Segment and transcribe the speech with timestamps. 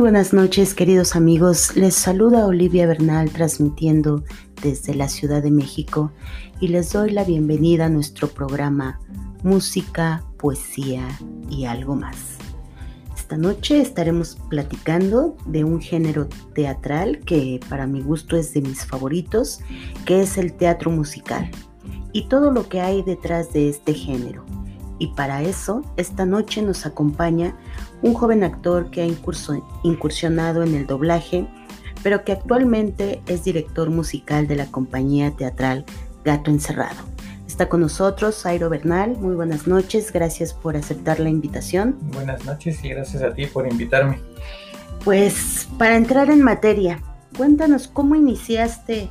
[0.00, 1.76] Buenas noches, queridos amigos.
[1.76, 4.24] Les saluda Olivia Bernal transmitiendo
[4.62, 6.10] desde la Ciudad de México
[6.58, 8.98] y les doy la bienvenida a nuestro programa
[9.42, 11.06] Música, Poesía
[11.50, 12.16] y algo más.
[13.14, 18.86] Esta noche estaremos platicando de un género teatral que para mi gusto es de mis
[18.86, 19.60] favoritos,
[20.06, 21.50] que es el teatro musical
[22.14, 24.46] y todo lo que hay detrás de este género.
[24.98, 27.54] Y para eso, esta noche nos acompaña
[28.02, 29.06] un joven actor que ha
[29.82, 31.46] incursionado en el doblaje,
[32.02, 35.84] pero que actualmente es director musical de la compañía teatral
[36.24, 37.04] Gato Encerrado.
[37.46, 39.16] Está con nosotros Airo Bernal.
[39.18, 41.98] Muy buenas noches, gracias por aceptar la invitación.
[42.12, 44.18] Buenas noches y gracias a ti por invitarme.
[45.04, 47.02] Pues para entrar en materia,
[47.36, 49.08] cuéntanos cómo iniciaste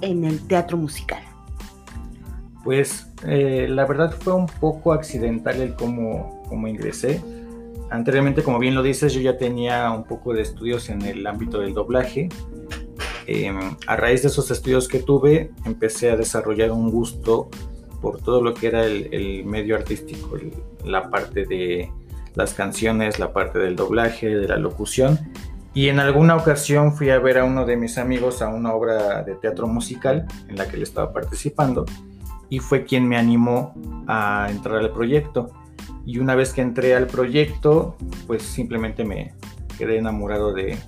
[0.00, 1.22] en el teatro musical.
[2.64, 7.20] Pues eh, la verdad fue un poco accidental el cómo, cómo ingresé
[7.90, 11.60] anteriormente, como bien lo dices, yo ya tenía un poco de estudios en el ámbito
[11.60, 12.28] del doblaje.
[13.26, 17.48] Em, a raíz de esos estudios que tuve, empecé a desarrollar un gusto
[18.00, 20.36] por todo lo que era el, medio artístico,
[20.84, 21.90] la parte de
[22.34, 25.18] las canciones, la parte del doblaje, de la locución.
[25.72, 29.22] Y en alguna ocasión fui a ver a uno de mis amigos a una obra
[29.22, 31.86] de teatro musical en la que él estaba participando
[32.48, 33.74] y fue quien me animó
[34.06, 35.50] a entrar al proyecto.
[36.06, 39.32] Y una vez que entré al proyecto, pues simplemente me
[39.78, 40.78] quedé enamorado de,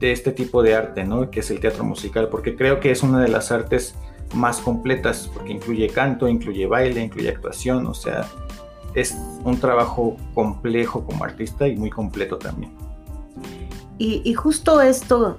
[0.00, 1.30] este tipo de arte, ¿no?
[1.30, 3.94] Que es el teatro musical, porque creo que es una de las artes
[4.34, 8.26] más completas, porque incluye canto, incluye baile, incluye actuación, o sea,
[8.94, 12.72] es un trabajo complejo como artista y muy completo también.
[13.98, 15.38] Y, y justo esto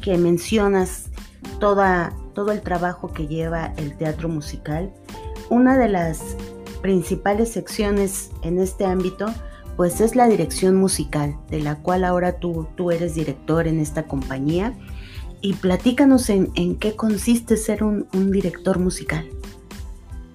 [0.00, 1.10] que mencionas,
[1.58, 4.92] toda, todo el trabajo que lleva el teatro musical,
[5.50, 6.36] una de las
[6.82, 9.26] principales secciones en este ámbito,
[9.76, 14.06] pues es la dirección musical, de la cual ahora tú, tú eres director en esta
[14.06, 14.74] compañía.
[15.40, 19.28] Y platícanos en, qué consiste ser un, director musical.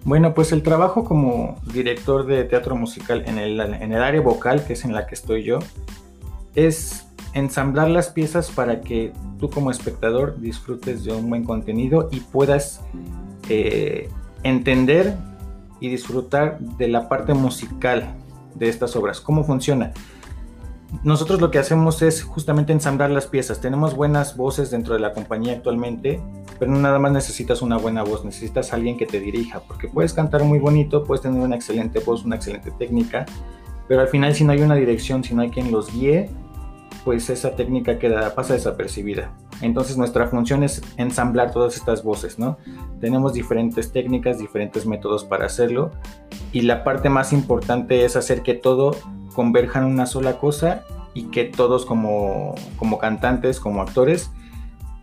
[0.04, 4.66] Bueno, pues el trabajo como director de teatro musical en el, en el área vocal,
[4.66, 5.60] que es en la que estoy yo,
[6.56, 12.20] es ensamblar las piezas para que tú como espectador disfrutes de un buen contenido y
[12.20, 12.82] puedas
[13.48, 14.10] eh,
[14.44, 15.16] entender
[15.80, 18.16] y disfrutar de la parte musical
[18.56, 19.22] de estas obras.
[19.22, 19.94] ¿Cómo funciona?
[21.04, 23.60] Nosotros lo que hacemos es justamente ensamblar las piezas.
[23.60, 26.22] Tenemos buenas voces dentro de la compañía actualmente,
[26.60, 30.44] pero nada más necesitas una buena voz, necesitas alguien que te dirija, porque puedes cantar
[30.44, 33.26] muy bonito, puedes tener una excelente voz, una excelente técnica,
[33.88, 36.30] pero al final si no hay una dirección, si no hay quien los guíe,
[37.08, 39.32] pues esa técnica queda, pasa desapercibida.
[39.62, 42.58] Entonces nuestra función es ensamblar todas estas voces, ¿no?
[43.00, 45.92] Tenemos diferentes técnicas, diferentes métodos para hacerlo
[46.52, 48.94] y la parte más importante es hacer que todo
[49.34, 54.30] converja en una sola cosa y que todos como, como cantantes, como actores,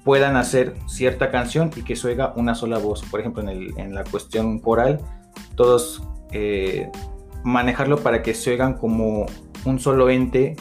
[0.04, 3.02] puedan hacer cierta canción y que se oiga una sola voz.
[3.04, 5.00] Por ejemplo, en, el, en la cuestión coral,
[5.56, 6.90] todos eh,
[7.44, 9.24] manejarlo para que se como
[9.64, 10.54] un solo ente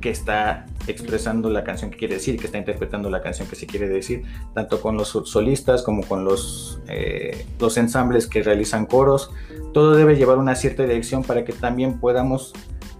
[0.00, 3.66] que está expresando la canción que quiere decir, que está interpretando la canción que se
[3.66, 4.22] quiere decir,
[4.54, 9.30] tanto con los solistas como con los, eh, los ensambles que realizan coros.
[9.72, 12.52] Todo debe llevar una cierta dirección para que también podamos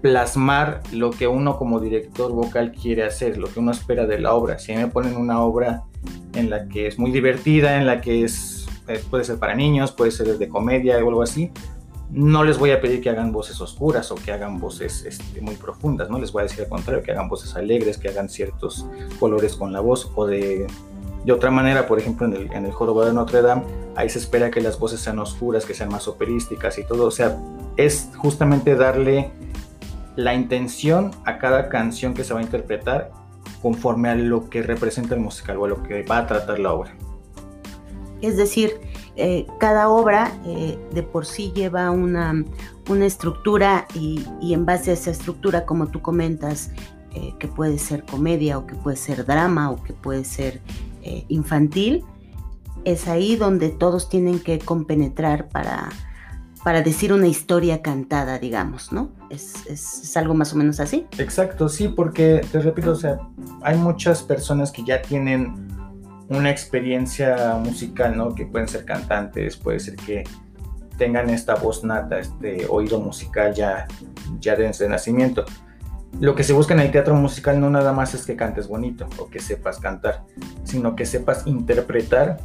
[0.02, 4.34] plasmar lo que uno como director vocal quiere hacer, lo que uno espera de la
[4.34, 4.58] obra.
[4.58, 5.84] Si me ponen una obra
[6.34, 9.92] en la que es muy divertida, en la que es, eh, puede ser para niños,
[9.92, 11.50] puede ser de comedia o algo así,
[12.11, 15.56] no les voy a pedir que hagan voces oscuras o que hagan voces este, muy
[15.56, 18.87] profundas, no les voy a decir al contrario, que hagan voces alegres, que hagan ciertos
[19.19, 20.67] colores con la voz o de,
[21.28, 23.65] otra manera, por ejemplo, en el, en el de Notre Dame,
[23.97, 27.11] ahí se espera que las voces sean oscuras, que sean más operísticas y todo, o
[27.11, 27.37] sea,
[27.77, 29.31] es justamente darle
[30.15, 33.11] la intención a cada canción que se va a interpretar
[33.61, 36.73] conforme a lo que representa el musical o a lo que va a tratar la
[36.73, 36.94] obra.
[38.23, 38.81] Es decir,
[39.18, 42.44] eh, cada obra eh, de por sí lleva una,
[43.02, 46.70] estructura y, en base a esa estructura, como tú comentas,
[47.14, 50.60] eh, que puede ser comedia o que puede ser drama o que puede ser
[51.28, 52.04] infantil,
[52.84, 55.88] es ahí donde todos tienen que compenetrar para,
[56.64, 59.10] para decir una historia cantada, digamos, ¿no?
[59.30, 61.06] Es, es, algo más o menos así.
[61.16, 63.20] Exacto, sí, porque te repito, o sea,
[63.62, 65.65] hay muchas personas que ya tienen
[66.28, 68.34] una experiencia musical, ¿no?
[68.34, 70.25] Que pueden ser cantantes, puede ser que
[70.99, 73.87] tengan esta voz nata, este oído musical ya,
[74.40, 75.44] ya desde nacimiento.
[76.19, 79.06] Lo que se busca en el teatro musical no nada más es que cantes bonito
[79.19, 80.25] o que sepas cantar,
[80.64, 82.38] sino que sepas interpretar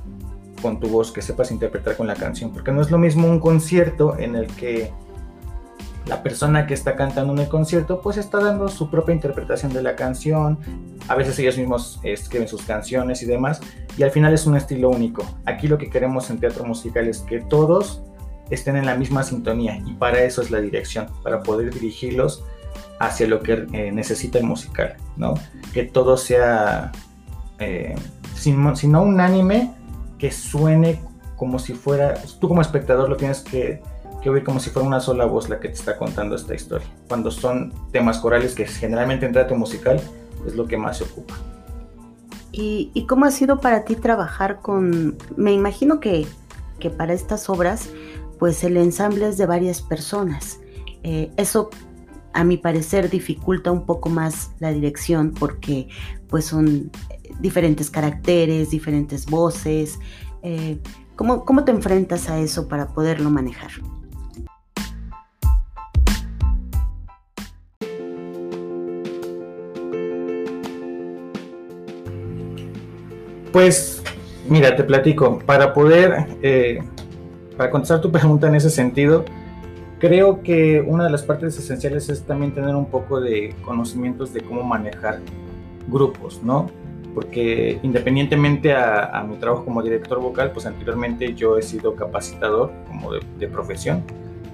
[0.62, 3.39] con tu voz, que sepas interpretar con la canción, porque no es lo mismo un
[3.39, 4.92] concierto en el que
[6.06, 9.83] la persona que está cantando en el concierto pues está dando su propia interpretación de
[9.83, 10.57] la canción,
[11.07, 13.62] a veces ellos mismos escriben sus canciones y demás,
[13.98, 15.24] y al final es un estilo único.
[15.45, 18.01] Aquí lo que queremos en teatro musical es que todos
[18.50, 22.44] estén en la misma sintonía y para eso es la dirección, para poder dirigirlos
[23.00, 25.33] hacia lo que eh, necesita el musical, ¿no?
[25.74, 26.92] Que todo sea,
[27.59, 27.95] eh,
[28.36, 29.74] si, no unánime,
[30.19, 31.00] que suene
[31.36, 33.81] como si fuera, tú como espectador lo tienes que,
[34.21, 36.88] que oír como si fuera una sola voz la que te está contando esta historia.
[37.07, 40.01] Cuando son temas corales, que generalmente en teatro musical
[40.45, 41.35] es lo que más se ocupa.
[42.51, 46.27] ¿Y, ¿Y, cómo ha sido para ti trabajar con, me imagino que,
[46.79, 47.89] que para estas obras,
[48.39, 50.59] pues el ensamble es de varias personas.
[51.03, 51.69] Eh, eso
[52.33, 55.88] a mi parecer dificulta un poco más la dirección porque
[56.27, 56.91] pues son
[57.39, 60.00] diferentes caracteres, diferentes voces.
[60.44, 60.79] Eh,
[61.15, 63.71] ¿cómo, ¿Cómo te enfrentas a eso para poderlo manejar?
[73.51, 74.01] Pues,
[74.48, 75.39] mira, te platico.
[75.39, 76.80] Para poder, eh,
[77.57, 79.25] para contestar tu pregunta en ese sentido,
[80.00, 84.42] creo que una de las partes esenciales es también tener un poco de conocimientos de
[84.42, 85.19] cómo manejar
[85.88, 86.69] grupos, ¿no?
[87.13, 93.12] Porque independientemente a, mi trabajo como director vocal, pues anteriormente yo he sido capacitador como
[93.12, 94.04] de, profesión,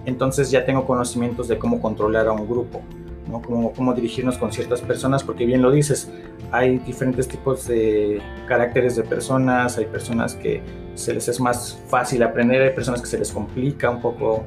[0.05, 2.81] entonces ya tengo conocimientos de cómo controlar a un grupo,
[3.27, 3.41] ¿no?
[3.41, 6.11] Cómo, dirigirnos con ciertas personas, porque bien lo dices,
[6.51, 10.61] hay diferentes tipos de caracteres de personas, hay personas que
[10.95, 14.43] se les es más fácil aprender, hay personas que se les complica un poco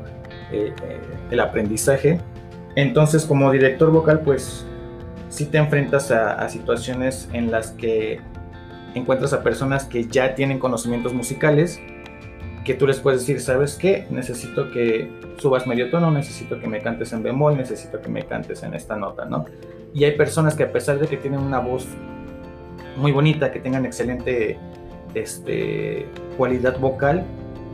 [0.53, 0.73] eh,
[1.31, 2.21] el aprendizaje.
[2.77, 4.65] Entonces, como director vocal, pues
[5.31, 8.21] si te enfrentas a, situaciones en las que
[8.95, 11.81] encuentras a personas que ya tienen conocimientos musicales,
[12.65, 14.07] que tú les puedes decir, ¿sabes qué?
[14.11, 18.63] Necesito que subas medio tono, necesito que me cantes en bemol, necesito que me cantes
[18.63, 19.47] en esta nota, ¿no?
[19.95, 21.87] Y hay personas que a pesar de que tienen una voz
[22.97, 24.59] muy bonita, que tengan excelente
[25.15, 27.25] este, cualidad vocal,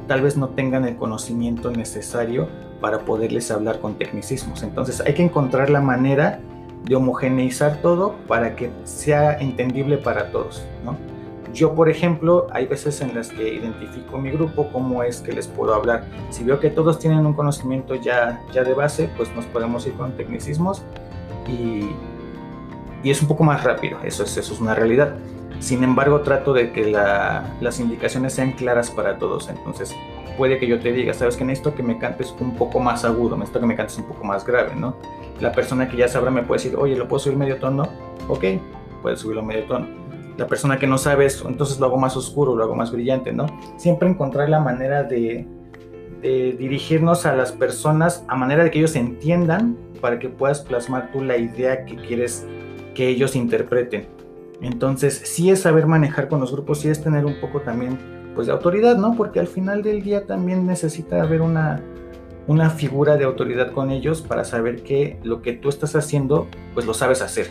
[0.06, 2.48] tal vez no tengan el conocimiento necesario
[2.80, 4.62] para poderles hablar con tecnicismos.
[4.62, 6.40] Entonces hay que encontrar la manera
[6.84, 10.64] de homogeneizar todo para que sea entendible para todos.
[10.84, 10.96] ¿no?
[11.56, 15.48] Yo, por ejemplo, hay veces en las que identifico mi grupo, cómo es que les
[15.48, 16.04] puedo hablar.
[16.28, 19.94] Si veo que todos tienen un conocimiento ya, ya de base, pues nos podemos ir
[19.94, 20.82] con tecnicismos
[21.48, 21.88] y,
[23.02, 25.14] y es un poco más rápido, eso es, eso es una realidad.
[25.58, 29.48] Sin embargo, trato de que las indicaciones sean claras para todos.
[29.48, 29.96] Entonces,
[30.36, 33.34] puede que yo te diga, sabes que necesito que me cantes un poco más agudo,
[33.34, 34.94] necesito que me cantes un poco más grave, ¿no?
[35.40, 37.88] La persona que ya sabrá me puede decir, oye, ¿lo puedo subir medio tono?
[38.28, 38.44] Ok,
[39.00, 40.05] puedes subirlo medio tono.
[40.36, 43.32] La persona que no sabe eso, entonces lo hago más oscuro, lo hago más brillante,
[43.32, 43.46] ¿no?
[43.78, 45.46] Siempre encontrar la manera de,
[46.22, 51.22] dirigirnos a las personas a manera de que ellos entiendan para que puedas plasmar tú
[51.22, 52.44] la idea que quieres
[52.96, 54.08] que ellos interpreten.
[54.60, 57.96] Entonces, sí es saber manejar con los grupos, sí es tener un poco también
[58.34, 59.14] pues de autoridad, ¿no?
[59.16, 61.80] Porque al final del día también necesita haber una,
[62.48, 66.86] una figura de autoridad con ellos para saber que lo que tú estás haciendo, pues
[66.86, 67.50] lo sabes hacer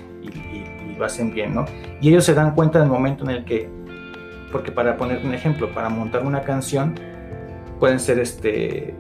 [0.97, 1.65] lo hacen bien, ¿no?
[2.01, 3.69] Y ellos se dan cuenta del momento en el que,
[4.51, 6.95] porque para poner un ejemplo, para montar una canción,
[7.79, 8.95] pueden ser este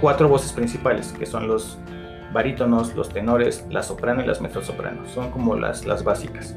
[0.00, 1.78] cuatro voces principales, que son los
[2.32, 5.10] barítonos, los tenores, la soprano y las mezzosopranos.
[5.10, 6.54] Son como las, las básicas.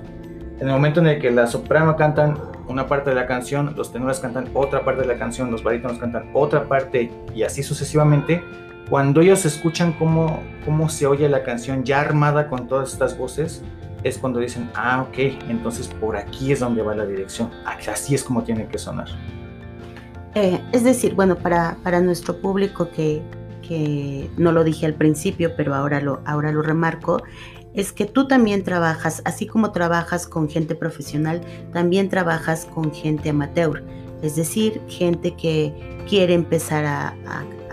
[0.60, 2.38] En el momento en el que la soprano cantan
[2.68, 5.98] una parte de la canción, los tenores cantan otra parte de la canción, los barítonos
[5.98, 8.44] cantan otra parte y así sucesivamente,
[8.90, 13.64] cuando ellos escuchan cómo, cómo se oye la canción ya armada con todas estas voces,
[14.04, 15.18] es cuando dicen, ah, ok,
[15.50, 19.08] entonces por aquí es donde va la dirección, así es como tiene que sonar.
[20.36, 23.22] Eh, es decir, bueno, para, para nuestro público que,
[23.68, 27.22] que, no lo dije al principio, pero ahora lo, ahora lo remarco,
[27.74, 31.42] es que tú también trabajas, así como trabajas con gente profesional,
[31.72, 33.84] también trabajas con gente amateur,
[34.22, 35.74] es decir, gente que
[36.08, 37.16] quiere empezar a,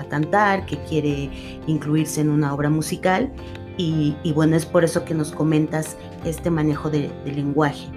[0.08, 1.28] cantar, que quiere
[1.66, 3.32] incluirse en una obra musical
[3.76, 7.88] y, bueno, es por eso que nos comentas este manejo de, lenguaje,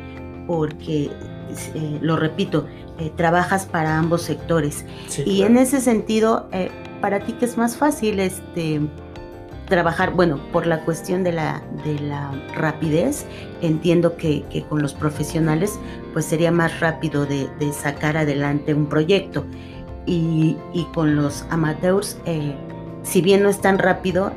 [0.48, 1.06] porque,
[1.76, 2.66] eh, lo repito,
[3.00, 4.86] eh, trabajas para ambos sectores.
[5.26, 6.70] y en ese sentido, eh,
[7.02, 8.82] para ti que es más fácil, este
[9.68, 13.26] trabajar, bueno, por la cuestión de la, de la rapidez,
[13.62, 15.80] entiendo que, con los profesionales
[16.12, 19.46] pues sería más rápido de, sacar adelante un proyecto.
[20.08, 20.58] Y,
[20.96, 22.18] con los amateurs,
[23.04, 24.32] si bien no es tan rápido,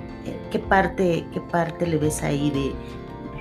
[0.51, 2.73] ¿qué, parte, ¿qué parte le ves ahí de,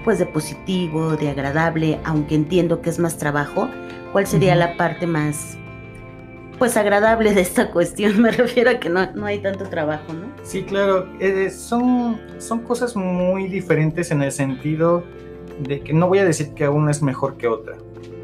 [0.04, 3.70] pues de positivo, de agradable, aunque entiendo que es más trabajo?
[4.12, 5.58] ¿Cuál sería la parte más,
[6.62, 8.22] pues agradable de esta cuestión.
[8.22, 10.28] Me refiero a que no, no hay tanto trabajo, ¿no?
[10.44, 11.08] Sí, claro.
[11.20, 15.04] Eh, son, son cosas muy diferentes en el sentido
[15.60, 17.78] de que no voy a decir que una es mejor que otra,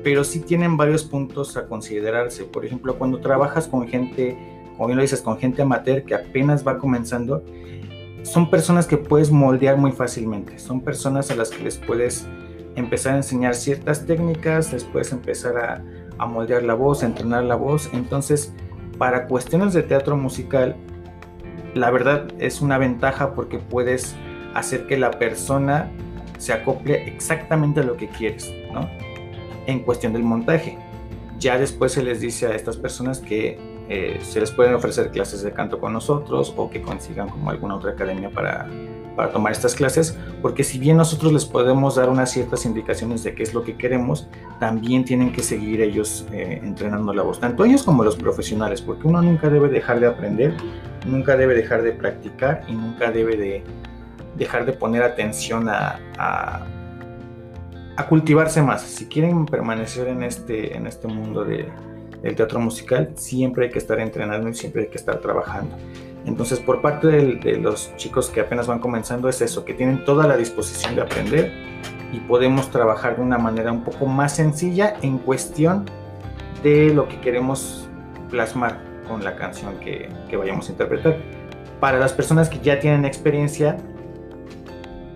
[0.04, 2.44] pero sí tienen varios puntos a considerarse.
[2.44, 4.38] Por ejemplo, cuando trabajas con gente,
[4.76, 7.44] como bien lo dices, con gente amateur que apenas va comenzando,
[8.28, 10.60] son personas que puedes moldear muy fácilmente.
[10.60, 12.28] Son personas a las que les puedes
[12.76, 15.84] empezar a enseñar ciertas técnicas, les puedes empezar a,
[16.18, 17.90] a moldear la voz, entrenar la voz.
[17.94, 18.54] Entonces,
[18.98, 20.76] para cuestiones de teatro musical,
[21.74, 24.14] la verdad es una ventaja porque puedes
[24.54, 25.90] hacer que la persona
[26.38, 28.90] se acople exactamente a lo que quieres, ¿no?
[29.68, 30.78] En cuestión del montaje.
[31.40, 33.58] Ya después se les dice a estas personas que
[33.90, 37.76] eh, se les pueden ofrecer clases de canto con nosotros o que consigan como alguna
[37.76, 38.68] otra academia para,
[39.16, 43.34] para tomar estas clases, porque si bien nosotros les podemos dar unas ciertas indicaciones de
[43.34, 44.28] qué es lo que queremos,
[44.60, 49.08] también tienen que seguir ellos eh, entrenando la voz, tanto ellos como los profesionales, porque
[49.08, 50.56] uno nunca debe dejar de aprender,
[51.06, 53.64] nunca debe dejar de practicar y nunca debe de
[54.36, 58.84] dejar de poner atención a, a, cultivarse más.
[58.84, 61.70] Si quieren permanecer en este, en este mundo de,
[62.28, 65.76] del teatro musical, siempre hay que estar entrenando y siempre hay que estar trabajando.
[66.26, 70.28] Entonces, por parte de, los chicos que apenas van comenzando, es eso, que tienen toda
[70.28, 71.54] la disposición de aprender
[72.12, 75.86] y podemos trabajar de una manera un poco más sencilla en cuestión
[76.64, 77.88] de lo que queremos
[78.30, 81.16] plasmar con la canción que, que vayamos a interpretar.
[81.80, 83.78] Para las personas que ya tienen experiencia,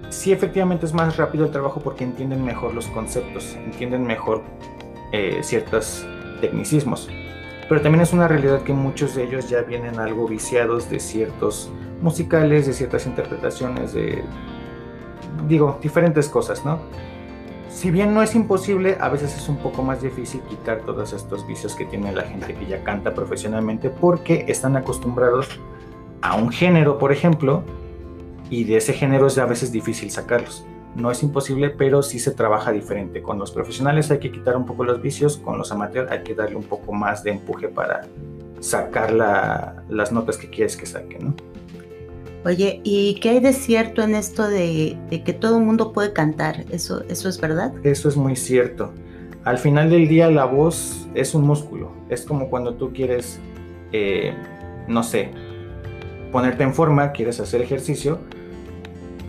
[0.08, 4.44] sí efectivamente es más rápido el trabajo porque entienden mejor los conceptos, entienden mejor
[5.12, 6.08] eh, ciertos
[6.42, 7.08] tecnicismos.
[7.70, 11.72] Pero también es una realidad que muchos de ellos ya vienen algo viciados de ciertos
[12.02, 14.24] musicales, de ciertas interpretaciones, de,
[15.48, 16.80] digo, diferentes cosas, ¿no?
[17.70, 21.48] Si bien no es imposible, a veces es un poco más difícil quitar todos estos
[21.48, 25.60] vicios que tiene la gente que ya canta profesionalmente porque están acostumbrados
[26.22, 27.64] a un género, por ejemplo,
[28.50, 30.66] y de ese género es a veces difícil sacarlos.
[30.96, 33.22] No es imposible, pero sí se trabaja diferente.
[33.22, 36.36] Con los profesionales hay que quitar un poco los vicios, con los amateurs hay que
[36.36, 38.02] darle un poco más de empuje para
[38.60, 41.34] sacar las notas que quieres que saque, ¿no?
[42.44, 46.66] Oye, ¿y qué hay de cierto en esto de, que todo el mundo puede cantar?
[46.72, 47.72] ¿Eso, ¿Eso es verdad?
[47.84, 48.92] Eso es muy cierto.
[49.44, 51.92] Al final del día la voz es un músculo.
[52.10, 53.40] Es como cuando tú quieres,
[53.92, 54.34] eh,
[54.88, 55.30] no sé,
[56.32, 58.20] ponerte en forma, quieres hacer ejercicio,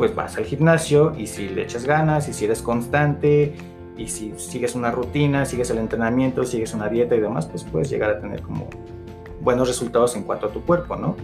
[0.02, 3.54] pues vas al gimnasio y si le echas ganas y si eres constante
[3.96, 7.88] y si sigues una rutina, sigues el entrenamiento, sigues una dieta y demás, pues puedes
[7.88, 8.68] llegar a tener como
[9.42, 11.14] buenos resultados en cuanto a tu cuerpo, ¿no?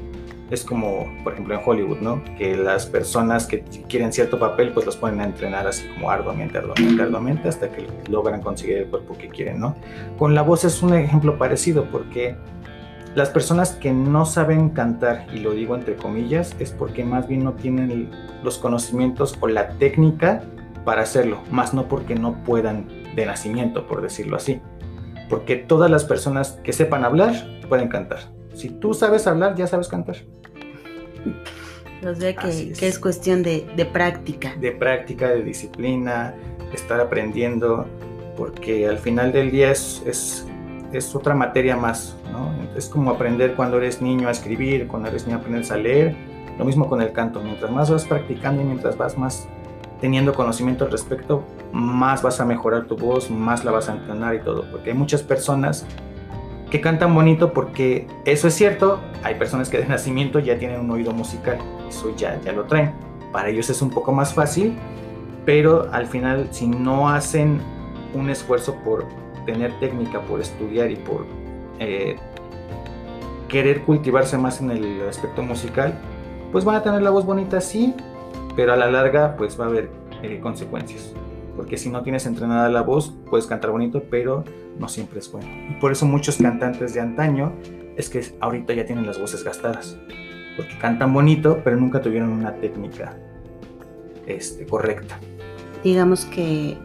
[0.53, 2.23] Es como, por ejemplo, en Hollywood, ¿no?
[2.39, 6.59] Que las personas que quieren cierto papel, pues los ponen a entrenar así como arduamente,
[6.59, 9.75] arduamente, arduamente, hasta que logran conseguir el cuerpo que quieren, ¿no?
[10.21, 12.37] Con la voz es un ejemplo parecido, porque
[13.17, 17.43] las personas que no saben cantar, y lo digo entre comillas, es porque más bien
[17.43, 18.09] no tienen
[18.43, 20.43] los conocimientos o la técnica
[20.85, 24.61] para hacerlo, más no porque no puedan de nacimiento, por decirlo así.
[25.29, 27.35] Porque todas las personas que sepan hablar
[27.69, 28.21] pueden cantar.
[28.55, 30.17] Si tú sabes hablar, ya sabes cantar.
[32.07, 32.99] O sea que es.
[32.99, 34.55] cuestión de, práctica.
[34.61, 36.35] De práctica, de disciplina,
[36.71, 37.87] de estar aprendiendo,
[38.37, 40.47] porque al final del día es, es,
[40.93, 42.53] es otra materia más, ¿no?
[42.77, 46.17] Es como aprender cuando eres niño a escribir, cuando eres niño aprendes a leer.
[46.59, 47.41] Lo mismo con el canto.
[47.41, 49.49] Mientras más vas practicando y mientras vas más
[50.01, 54.35] teniendo conocimiento al respecto, más vas a mejorar tu voz, más la vas a entrenar
[54.35, 54.65] y todo.
[54.71, 55.87] Porque hay muchas personas
[56.71, 59.01] que cantan bonito porque eso es cierto.
[59.23, 61.59] Hay personas que de nacimiento ya tienen un oído musical.
[61.89, 62.93] Eso ya, ya lo traen.
[63.33, 64.77] Para ellos es un poco más fácil.
[65.45, 67.61] Pero al final, si no hacen
[68.15, 69.07] un esfuerzo por
[69.47, 71.25] tener técnica, por estudiar y por
[71.79, 72.17] eh,
[73.49, 75.99] querer cultivarse más en el aspecto musical,
[76.53, 77.95] pues van a tener la voz bonita, sí,
[78.57, 79.91] pero a la larga pues va a haber
[80.23, 81.13] eh, consecuencias.
[81.57, 84.45] Porque si no tienes entrenada la voz, puedes cantar bonito, pero
[84.79, 85.49] no siempre es bueno.
[85.71, 87.53] Y por eso muchos cantantes de antaño
[87.97, 89.99] es que ahorita ya tienen las voces gastadas.
[90.57, 93.17] Porque cantan bonito, pero nunca tuvieron una técnica
[94.27, 95.19] este, correcta.
[95.83, 96.77] Digamos que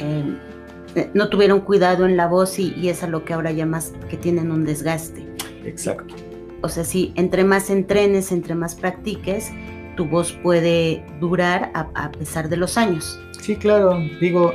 [0.00, 3.92] eh, no tuvieron cuidado en la voz y, y es a lo que ahora llamas
[4.08, 5.26] que tienen un desgaste.
[5.64, 6.14] Exacto.
[6.62, 9.50] O sea, si entre más entrenes, entre más practiques,
[9.96, 13.20] tu voz puede durar a, pesar de los años.
[13.40, 13.98] Sí, claro.
[14.20, 14.54] Digo,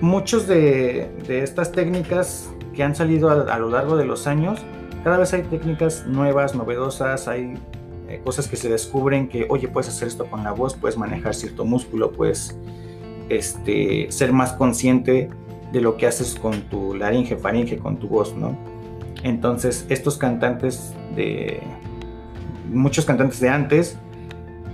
[0.00, 4.60] muchos de, estas técnicas que han salido a, lo largo de los años,
[5.04, 7.54] cada vez hay técnicas nuevas, novedosas, hay
[8.08, 11.34] eh, cosas que se descubren que, oye, puedes hacer esto con la voz, puedes manejar
[11.34, 12.56] cierto músculo, puedes
[13.28, 15.28] este, ser más consciente
[15.72, 18.56] de lo que haces con tu laringe, faringe, con tu voz, ¿no?
[19.22, 21.60] Entonces, estos cantantes de.
[22.68, 23.98] Muchos cantantes de antes,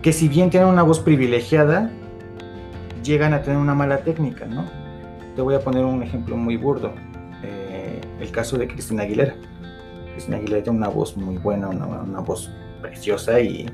[0.02, 1.90] que si bien tienen una voz privilegiada,
[3.02, 4.66] llegan a tener una mala técnica, ¿no?
[5.34, 6.92] Te voy a poner un ejemplo muy burdo.
[7.42, 9.34] Eh, el caso de Cristina Aguilera.
[10.12, 12.50] Cristina Aguilera tiene una voz muy buena, una, voz
[12.82, 13.66] preciosa y,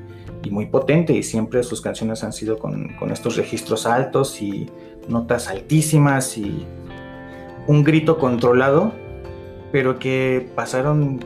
[0.51, 4.69] muy potente, y siempre sus canciones han sido con estos registros altos y
[5.09, 6.67] notas altísimas y
[7.67, 8.93] un grito controlado
[9.73, 11.21] pero que pasaron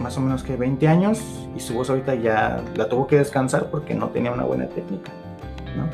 [0.00, 1.20] más o menos que 20 años
[1.56, 5.12] y su voz ahorita ya la tuvo que descansar porque no tenía una buena técnica,
[5.76, 5.88] ¿no?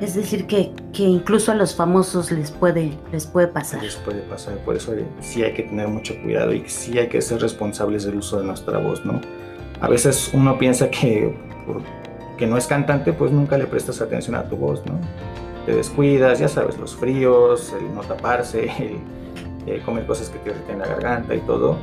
[0.00, 3.82] Es decir, que, que, incluso a los famosos les puede, les puede pasar.
[3.82, 7.22] Les puede pasar, por eso sí hay que tener mucho cuidado y sí hay que
[7.22, 9.20] ser responsables del uso de nuestra voz, ¿no?
[9.80, 11.32] A veces uno piensa que
[12.36, 14.98] que no es cantante, pues nunca le prestas atención a tu voz, ¿no?
[15.66, 18.98] Te descuidas, ya sabes, los fríos, el no taparse, el
[19.66, 21.76] eh, comer cosas que te irriten la garganta y todo.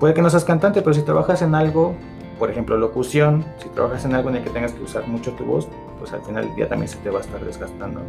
[0.00, 1.94] Puede que no seas cantante, pero si trabajas en algo,
[2.38, 5.44] por ejemplo, locución, si trabajas en algo en el que tengas que usar mucho tu
[5.44, 8.00] voz, pues al final del día también se te va a estar desgastando.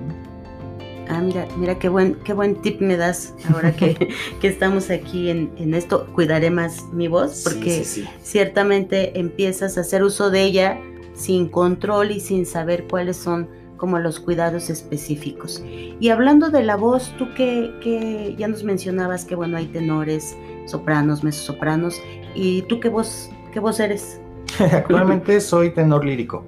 [1.09, 4.09] Ah, mira, mira qué buen, qué buen tip me das ahora que,
[4.41, 6.07] que estamos aquí en, en, esto.
[6.13, 7.85] Cuidaré más mi voz porque
[8.21, 10.79] ciertamente empiezas a hacer uso de ella
[11.13, 15.63] sin control y sin saber cuáles son como los cuidados específicos.
[15.99, 21.21] Y hablando de la voz, tú que, ya nos mencionabas que bueno, hay tenores, sopranos,
[21.35, 22.01] sopranos
[22.35, 24.19] ¿y tú qué voz, qué voz eres?
[24.71, 26.45] Actualmente soy tenor lírico.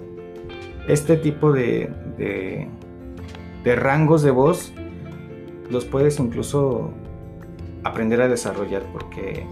[0.88, 4.72] Este tipo de, de, rangos de voz
[5.70, 6.92] los puedes incluso
[7.84, 9.44] aprender a desarrollar porque,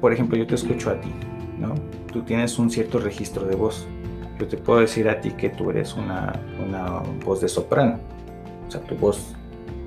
[0.00, 1.12] por ejemplo, yo te escucho a ti,
[1.58, 1.74] ¿no?
[2.12, 3.86] Tú tienes un cierto registro de voz
[4.40, 6.32] yo te puedo decir a ti que tú eres una,
[6.66, 7.98] una voz de soprano,
[8.66, 9.34] o sea, tu voz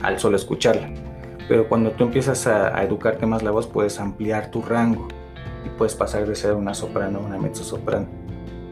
[0.04, 0.90] al solo escucharla.
[1.48, 5.08] Pero cuando tú empiezas a, educarte más la voz, puedes ampliar tu rango
[5.66, 8.06] y puedes pasar de ser una soprano a una mezzo soprano,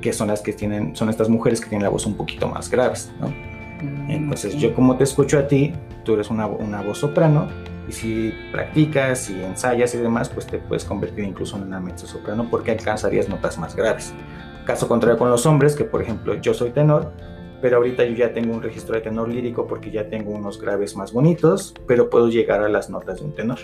[0.01, 2.69] que son las que tienen, son estas mujeres que tienen la voz un poquito más
[2.69, 3.27] graves, ¿no?
[3.27, 5.73] Mm, Entonces, yo como te escucho a ti,
[6.05, 7.49] tú eres una, una voz soprano
[7.89, 12.07] y si practicas y ensayas y demás, pues te puedes convertir incluso en una mezzo
[12.07, 14.13] soprano porque alcanzarías notas más graves.
[14.65, 17.11] Caso contrario con los hombres, que por ejemplo yo soy tenor,
[17.61, 20.95] pero ahorita yo ya tengo un registro de tenor lírico porque ya tengo unos graves
[20.95, 23.59] más bonitos, pero puedo llegar a las notas de un tenor.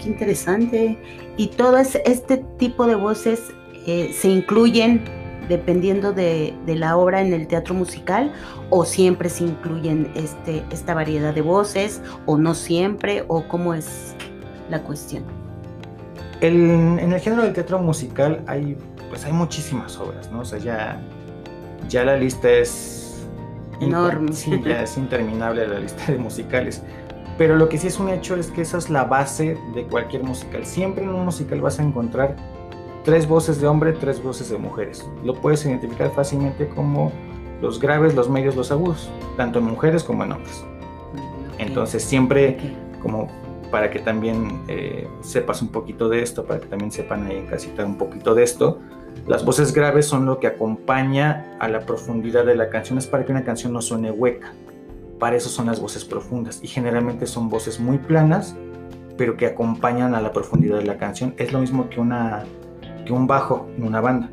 [0.00, 0.98] qué interesante.
[1.36, 3.52] ¿Y todo este tipo de voces
[3.86, 5.04] eh, se incluyen
[5.48, 8.32] dependiendo de, la obra en el teatro musical
[8.70, 14.14] o siempre se incluyen este, esta variedad de voces o no siempre o cómo es
[14.70, 15.24] la cuestión?
[16.42, 18.76] en el género del teatro musical hay
[19.08, 20.40] pues hay muchísimas obras, ¿no?
[20.40, 21.00] O sea, ya,
[21.88, 23.26] ya la lista es
[23.80, 24.32] enorme.
[24.32, 26.82] Sí, ya es interminable la lista de musicales.
[27.38, 30.22] Pero lo que sí es un hecho es que esa es la base de cualquier
[30.22, 30.64] musical.
[30.64, 32.36] Siempre en un musical vas a encontrar
[33.04, 35.06] tres voces de hombre, tres voces de mujeres.
[35.22, 37.12] Lo puedes identificar fácilmente como
[37.60, 40.64] los graves, los medios, los agudos, tanto en mujeres como en hombres.
[41.58, 42.58] Entonces siempre
[43.02, 43.28] como
[43.70, 47.46] para que también eh, sepas un poquito de esto, para que también sepan ahí en
[47.46, 48.80] casita un poquito de esto.
[49.26, 53.24] Las voces graves son lo que acompaña a la profundidad de la canción, es para
[53.24, 54.52] que una canción no suene hueca.
[55.18, 58.54] Para eso son las voces profundas y generalmente son voces muy planas,
[59.16, 61.34] pero que acompañan a la profundidad de la canción.
[61.38, 62.44] Es lo mismo que, una,
[63.04, 64.30] que un bajo en una banda.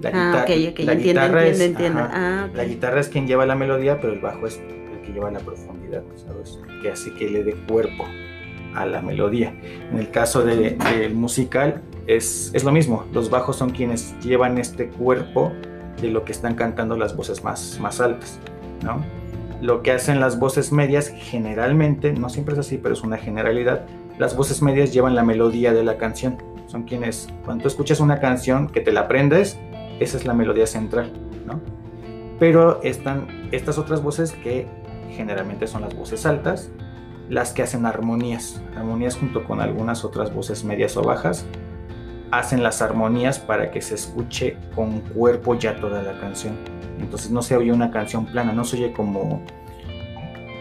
[0.00, 0.46] La, ah,
[0.78, 4.58] la guitarra es, ah, La guitarra es quien lleva la melodía, pero el bajo es
[4.58, 6.58] el que lleva la profundidad, ¿sabes?
[6.82, 8.04] Que hace que le dé cuerpo
[8.74, 9.54] a la melodía.
[9.90, 14.88] En el caso del musical es, es, lo mismo, los bajos son quienes llevan este
[14.88, 15.52] cuerpo
[16.00, 18.38] de lo que están cantando las voces más, más altas,
[18.82, 19.04] ¿no?
[19.60, 23.84] Lo que hacen las voces medias generalmente, no siempre es así, pero es una generalidad,
[24.18, 26.38] las voces medias llevan la melodía de la canción.
[26.66, 29.58] Son quienes, cuando tú escuchas una canción que te la aprendes,
[30.00, 31.12] esa es la melodía central,
[31.46, 31.60] ¿no?
[32.38, 34.66] Pero están estas otras voces que
[35.10, 36.70] generalmente son las voces altas,
[37.28, 41.46] las que hacen armonías, armonías junto con algunas otras voces medias o bajas,
[42.30, 46.56] hacen las armonías para que se escuche con cuerpo ya toda la canción.
[46.98, 49.42] Entonces no se oye una canción plana, no se oye como,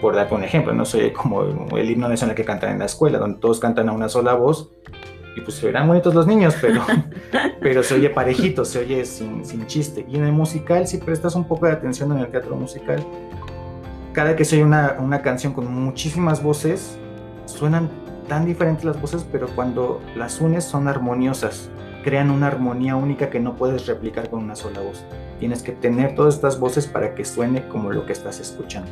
[0.01, 2.85] por dar un ejemplo, no se oye como el himno nacional que cantan en la
[2.85, 4.71] escuela, donde todos cantan a una sola voz
[5.35, 6.81] y pues se verán bonitos los niños, pero,
[7.61, 10.05] pero se oye parejito, se oye sin, sin chiste.
[10.09, 13.05] Y en el musical, si prestas un poco de atención en el teatro musical,
[14.17, 16.97] cada que se oye una, una canción con muchísimas voces,
[17.45, 17.87] suenan
[18.27, 21.69] tan diferentes las voces, pero cuando las unes son armoniosas,
[22.03, 25.05] crean una armonía única que no puedes replicar con una sola voz.
[25.39, 28.89] Tienes que tener todas estas voces para que suene como lo que estás escuchando.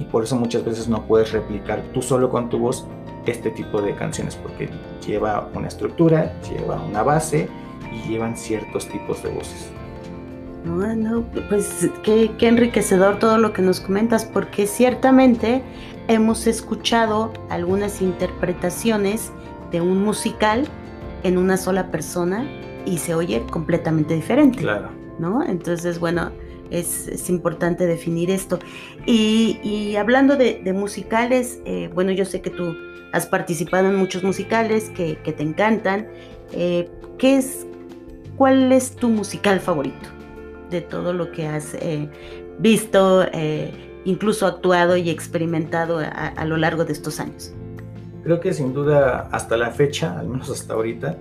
[0.00, 2.84] Y por eso muchas veces no puedes replicar tú solo con tu voz
[3.26, 4.68] este tipo de canciones porque
[5.06, 7.48] lleva una estructura, lleva una base
[7.92, 9.70] y llevan ciertos tipos de voces.
[10.64, 15.62] Bueno, pues qué, qué, enriquecedor todo lo que nos comentas, porque ciertamente
[16.08, 19.30] hemos escuchado algunas interpretaciones
[19.70, 20.66] de un musical
[21.22, 22.46] en una sola persona
[22.86, 24.58] y se oye completamente diferente.
[24.58, 24.90] Claro.
[25.18, 25.44] ¿No?
[25.44, 26.32] Entonces, bueno,
[26.70, 28.58] es, importante definir esto.
[29.06, 32.74] Y, hablando de, musicales, eh, bueno, yo sé que tú
[33.12, 36.08] has participado en muchos musicales que, te encantan.
[36.52, 37.66] Eh, ¿qué es,
[38.36, 40.13] ¿Cuál es tu musical favorito
[40.74, 42.08] de todo lo que has eh,
[42.58, 43.26] visto,
[44.04, 47.54] incluso actuado y experimentado a lo largo de estos años?
[48.24, 51.16] Creo que sin duda hasta la fecha, al menos hasta ahorita,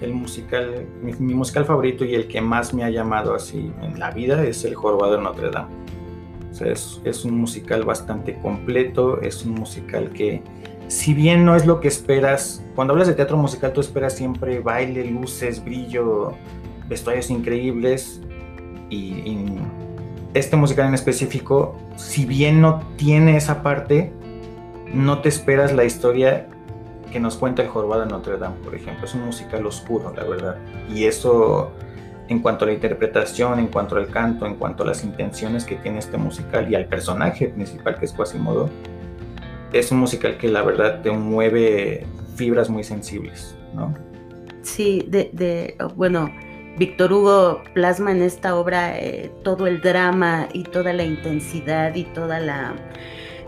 [0.00, 4.12] el musical, mi, musical favorito y el que más me ha llamado así en la
[4.12, 5.74] vida es El Jorobado de Notre Dame.
[6.50, 10.42] O sea, es, es, un musical bastante completo, es un musical que,
[10.88, 14.60] si bien no es lo que esperas, cuando hablas de teatro musical tú esperas siempre
[14.60, 16.32] baile, luces, brillo,
[16.88, 18.20] vestuarios increíbles
[18.90, 19.58] y, y
[20.34, 24.12] este musical en específico, si bien no tiene esa parte,
[24.92, 26.48] no te esperas la historia
[27.10, 29.06] que nos cuenta el Jorobado de Notre Dame, por ejemplo.
[29.06, 30.56] Es un musical oscuro, la verdad.
[30.92, 31.70] Y eso,
[32.28, 35.76] en cuanto a la interpretación, en cuanto al canto, en cuanto a las intenciones que
[35.76, 38.68] tiene este musical y al personaje principal que es Quasimodo,
[39.72, 43.94] es un musical que la verdad te mueve fibras muy sensibles, ¿no?
[44.62, 46.28] Sí, de, bueno,
[46.78, 52.04] Víctor Hugo plasma en esta obra eh, todo el drama y toda la intensidad y
[52.04, 52.74] toda la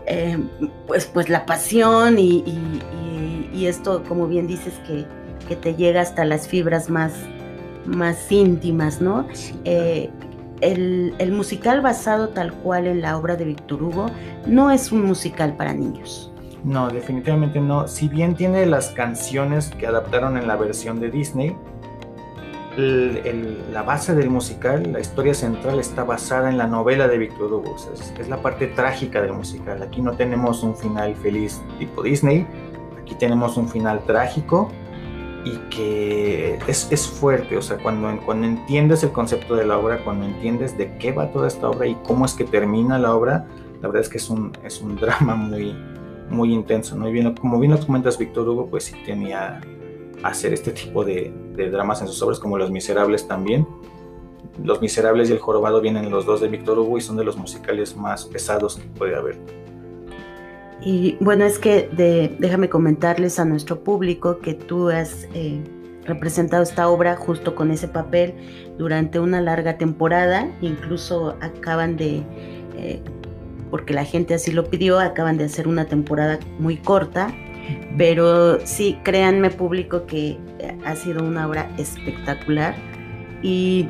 [0.07, 0.37] eh,
[0.87, 2.43] pues, pues la pasión y,
[3.53, 5.05] esto, como bien dices, que,
[5.55, 7.11] te llega hasta las fibras más,
[7.85, 9.27] más íntimas, ¿no?
[9.65, 10.09] Eh,
[10.61, 14.05] el, el, musical basado tal cual en la obra de Víctor Hugo
[14.45, 16.31] no es un musical para niños.
[16.63, 17.87] No, definitivamente no.
[17.87, 21.55] Si bien tiene las canciones que adaptaron en la versión de Disney,
[22.79, 27.75] la base del musical, la historia central está basada en la novela de Victor Hugo.
[27.75, 29.81] es, la parte trágica del musical.
[29.81, 32.45] Aquí no tenemos un final feliz tipo Disney,
[33.01, 34.71] aquí tenemos un final trágico
[35.45, 37.57] y que es, fuerte.
[37.57, 41.31] O sea, cuando, cuando entiendes el concepto de la obra, cuando entiendes de qué va
[41.31, 43.47] toda esta obra y cómo es que termina la obra,
[43.81, 45.75] la verdad es que es un, es un drama muy,
[46.29, 46.95] muy intenso.
[46.95, 47.07] ¿no?
[47.09, 49.61] Y bien, como bien nos comentas, Victor Hugo, pues sí tenía
[50.23, 51.33] hacer este tipo de,
[51.71, 53.67] dramas en sus obras, como Los Miserables también.
[54.63, 57.37] Los Miserables y El Jorobado vienen los dos de Víctor Hugo y son de los
[57.37, 59.37] musicales más pesados que puede haber.
[60.81, 61.89] Y bueno, es que
[62.39, 65.61] déjame comentarles a nuestro público que tú has eh,
[66.05, 68.33] representado esta obra justo con ese papel
[68.77, 72.23] durante una larga temporada, incluso acaban de,
[72.77, 73.01] eh,
[73.69, 77.33] porque la gente así lo pidió, acaban de hacer una temporada muy corta
[77.97, 80.37] pero sí, créanme público que
[80.85, 82.75] ha sido una obra espectacular
[83.41, 83.87] y,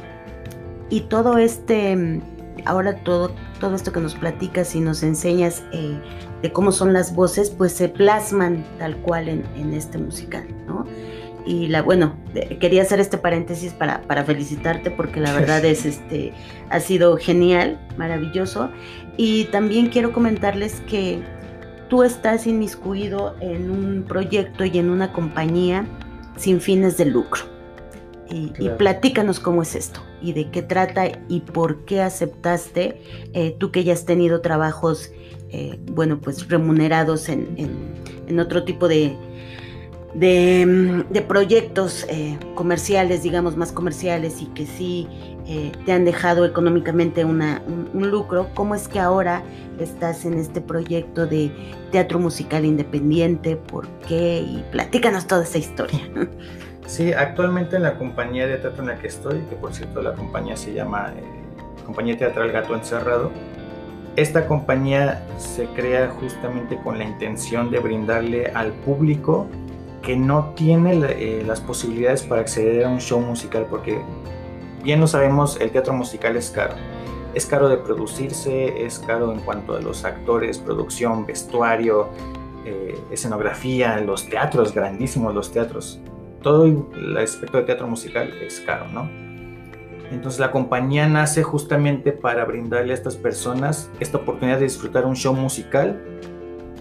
[1.10, 2.22] todo este,
[2.66, 5.98] ahora todo, todo esto que nos platicas y nos enseñas eh,
[6.42, 10.86] de cómo son las voces, pues se plasman tal cual en, este musical, ¿no?
[11.46, 12.16] Y la, bueno,
[12.60, 16.34] quería hacer este paréntesis para, para felicitarte porque la verdad es, este,
[16.70, 18.70] ha sido genial, maravilloso.
[19.18, 21.24] Y también quiero comentarles que
[21.90, 25.86] tú estás inmiscuido en un proyecto y en una compañía
[26.38, 27.44] sin fines de lucro.
[28.32, 33.02] Y, platícanos cómo es esto y de qué trata y por qué aceptaste,
[33.34, 35.12] eh, tú que ya has tenido trabajos,
[35.50, 37.98] eh, bueno, pues remunerados en,
[38.40, 39.18] otro tipo de,
[40.14, 45.08] de, mm, proyectos eh, comerciales, digamos, más comerciales y que sí
[45.84, 49.42] te han dejado económicamente un, un, lucro, ¿cómo es que ahora
[49.80, 51.52] estás en este proyecto de
[51.92, 56.00] teatro musical independiente, por qué y platícanos toda esa historia.
[56.86, 60.16] Sí, actualmente en la compañía de teatro en la que estoy, que por cierto la
[60.16, 61.24] compañía se llama eh,
[61.86, 63.32] Compañía Teatral Gato Encerrado,
[64.16, 69.46] esta compañía se crea justamente con la intención de brindarle al público
[70.02, 74.02] que no tiene eh, las posibilidades para acceder a un show musical, porque
[74.84, 76.76] bien lo sabemos, el teatro musical es caro
[77.34, 82.10] es caro de producirse, es caro en cuanto a los actores, producción, vestuario,
[82.66, 86.00] eh, escenografía, los teatros, grandísimos los teatros.
[86.42, 89.10] Todo el aspecto de teatro musical es caro, ¿no?
[90.12, 95.16] Entonces la compañía nace justamente para brindarle a estas personas esta oportunidad de disfrutar un
[95.16, 96.02] show musical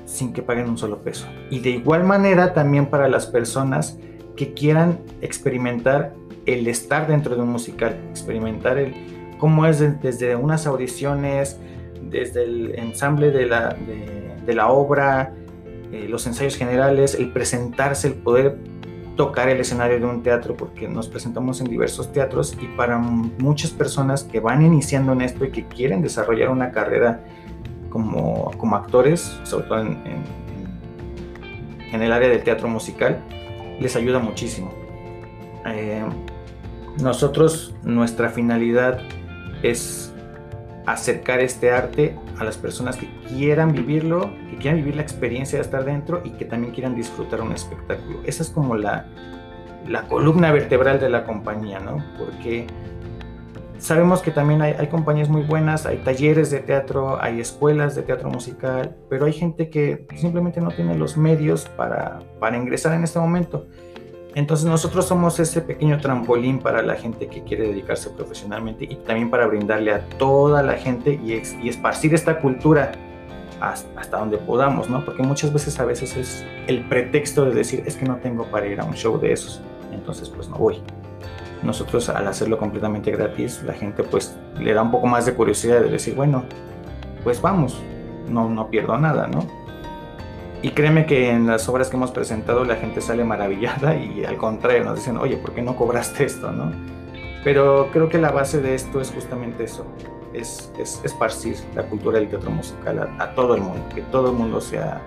[0.08, 1.26] sin que paguen un solo peso.
[1.50, 3.98] Y de igual manera también para las personas
[4.36, 6.14] que quieran experimentar
[6.46, 8.94] el estar dentro de un musical, experimentar el,
[9.38, 11.58] cómo es desde unas audiciones,
[12.02, 13.76] desde el ensamble de la,
[14.46, 15.34] de, la obra,
[15.92, 18.56] eh, los ensayos generales, el presentarse, el poder
[19.14, 23.72] tocar el escenario de un teatro, porque nos presentamos en diversos teatros y para muchas
[23.72, 27.20] personas que van iniciando en esto y que quieren desarrollar una carrera
[27.90, 29.98] como, como actores, sobre todo en,
[31.92, 33.22] en, el área del teatro musical,
[33.80, 34.72] les ayuda muchísimo.
[35.66, 36.04] Eh,
[37.00, 39.00] nosotros, nuestra finalidad
[39.62, 40.12] es
[40.86, 45.64] acercar este arte a las personas que quieran vivirlo, que quieran vivir la experiencia de
[45.64, 48.20] estar dentro y que también quieran disfrutar un espectáculo.
[48.24, 49.06] Esa es como la,
[49.86, 52.02] la columna vertebral de la compañía, ¿no?
[52.16, 52.66] Porque
[53.78, 58.02] sabemos que también hay, hay, compañías muy buenas, hay talleres de teatro, hay escuelas de
[58.02, 63.04] teatro musical, pero hay gente que simplemente no tiene los medios para, para ingresar en
[63.04, 63.66] este momento.
[64.34, 69.30] Entonces nosotros somos ese pequeño trampolín para la gente que quiere dedicarse profesionalmente y también
[69.30, 72.92] para brindarle a toda la gente y, y esparcir esta cultura
[73.60, 75.04] hasta, hasta, donde podamos, ¿no?
[75.04, 78.66] Porque muchas veces a veces es el pretexto de decir es que no tengo para
[78.66, 79.60] ir a un show de esos,
[79.92, 80.80] entonces pues no voy.
[81.62, 85.80] Nosotros al hacerlo completamente gratis, la gente pues le da un poco más de curiosidad
[85.80, 86.44] de decir, bueno,
[87.24, 87.80] pues vamos,
[88.28, 89.46] no, no pierdo nada, ¿no?
[90.60, 94.36] Y créeme que en las obras que hemos presentado la gente sale maravillada y al
[94.36, 96.50] contrario nos dicen, oye, ¿por qué no cobraste esto?
[96.50, 96.72] ¿no?
[97.44, 99.86] Pero creo que la base de esto es justamente eso,
[100.32, 104.36] es, es esparcir la cultura del teatro musical a, todo el mundo, que todo el
[104.36, 105.00] mundo sea,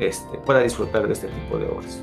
[0.00, 2.02] este, pueda disfrutar de este tipo de obras.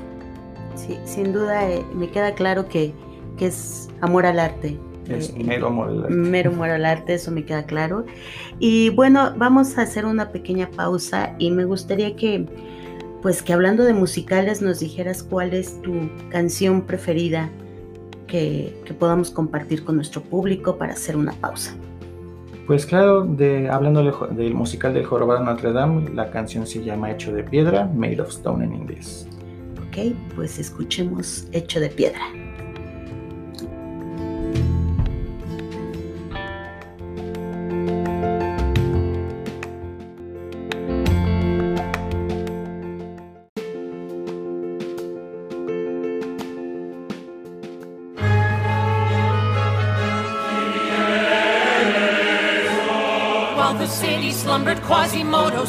[0.74, 2.94] Sí, sin duda eh, me queda claro que,
[3.40, 4.78] que, es amor al arte.
[5.08, 6.14] Es eh, mero amor al arte.
[6.14, 8.04] Mero amor al arte, eso me queda claro.
[8.58, 12.46] Y bueno, vamos a hacer una pequeña pausa y me gustaría que
[13.22, 15.92] pues que hablando de musicales nos dijeras cuál es tu
[16.30, 17.50] canción preferida
[18.26, 21.74] que, podamos compartir con nuestro público para hacer una pausa.
[22.66, 27.32] Pues claro, de, hablando del, musical del Jorobado Notre Dame, la canción se llama Hecho
[27.32, 29.26] de Piedra, Made of Stone en inglés.
[29.88, 32.22] Ok, pues escuchemos Hecho de Piedra.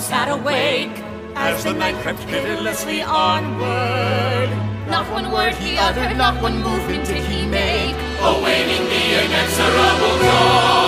[0.01, 0.97] Sat awake
[1.35, 4.49] as the night crept pitilessly onward.
[4.89, 10.81] Not one word he uttered, not one movement did he make, awaiting the inexorable dawn.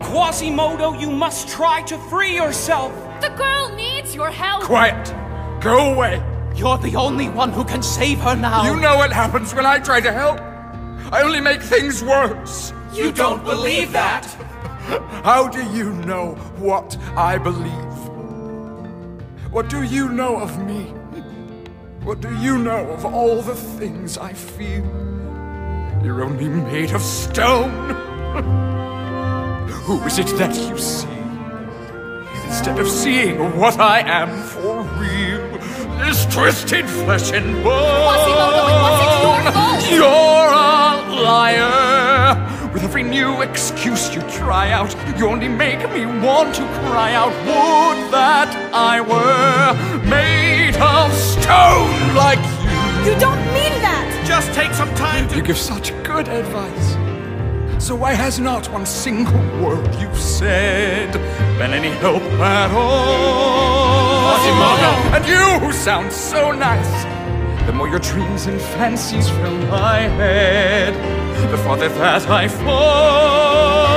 [0.00, 2.92] Quasimodo, you must try to free yourself.
[3.20, 4.62] The girl needs your help.
[4.64, 5.14] Quiet.
[5.60, 6.22] Go away.
[6.54, 8.64] You're the only one who can save her now.
[8.64, 10.40] You know what happens when I try to help.
[11.12, 12.72] I only make things worse.
[12.96, 14.24] You don't believe that?
[15.22, 17.98] How do you know what I believe?
[19.52, 20.84] What do you know of me?
[22.04, 24.84] What do you know of all the things I feel?
[26.02, 27.90] You're only made of stone.
[29.84, 31.06] Who is it that you see?
[32.46, 35.46] Instead of seeing what I am for real,
[35.98, 37.74] this twisted flesh and bone.
[38.06, 39.82] Quasimodo, it wasn't your fault.
[39.90, 41.45] You're a liar.
[42.96, 47.28] With every new excuse you try out, you only make me want to cry out.
[47.44, 49.74] Would that I were
[50.08, 53.12] made of stone like you.
[53.12, 54.24] You don't mean that.
[54.26, 55.36] Just take some time to.
[55.36, 56.96] You give such good advice.
[57.84, 61.12] So why has not one single word you've said
[61.58, 64.32] been any help at all?
[64.32, 65.16] Quasimodo!
[65.16, 67.04] And you who sound so nice,
[67.66, 71.15] the more your dreams and fancies fill my head,
[71.50, 71.56] the
[71.98, 73.96] that I fall.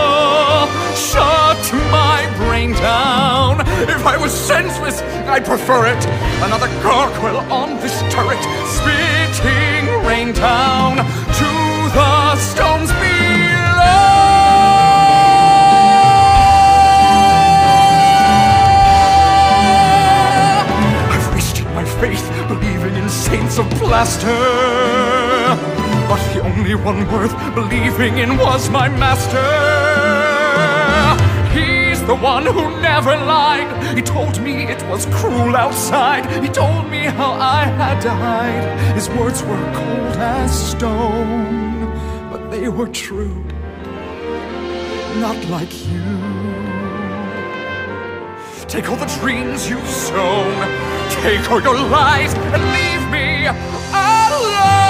[0.95, 3.61] Shut my brain down.
[3.89, 6.05] If I was senseless, I'd prefer it.
[6.43, 11.49] Another gargoyle on this turret, spitting rain down to
[11.95, 14.19] the stones below.
[21.13, 24.68] I've wasted my faith believing in saints of plaster.
[26.09, 29.45] But the only one worth believing in was my master.
[31.53, 33.69] He's the one who never lied.
[33.95, 36.25] He told me it was cruel outside.
[36.43, 38.95] He told me how I had died.
[38.95, 41.85] His words were cold as stone,
[42.31, 43.43] but they were true.
[45.25, 46.07] Not like you.
[48.67, 50.55] Take all the dreams you've sown.
[51.21, 54.88] Take all your lies and leave me alone.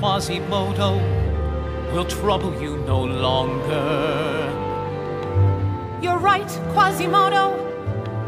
[0.00, 0.98] Quasimodo
[1.92, 4.50] we'll trouble you no longer.
[6.02, 7.54] You're right, Quasimodo.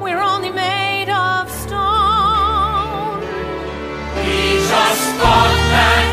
[0.00, 3.20] We're only made of stone.
[4.24, 6.11] He just thought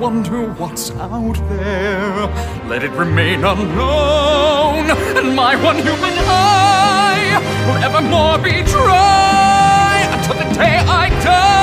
[0.00, 2.26] wonder what's out there.
[2.66, 7.36] Let it remain unknown, and my one human eye
[7.66, 11.59] will evermore be dry until the day I die.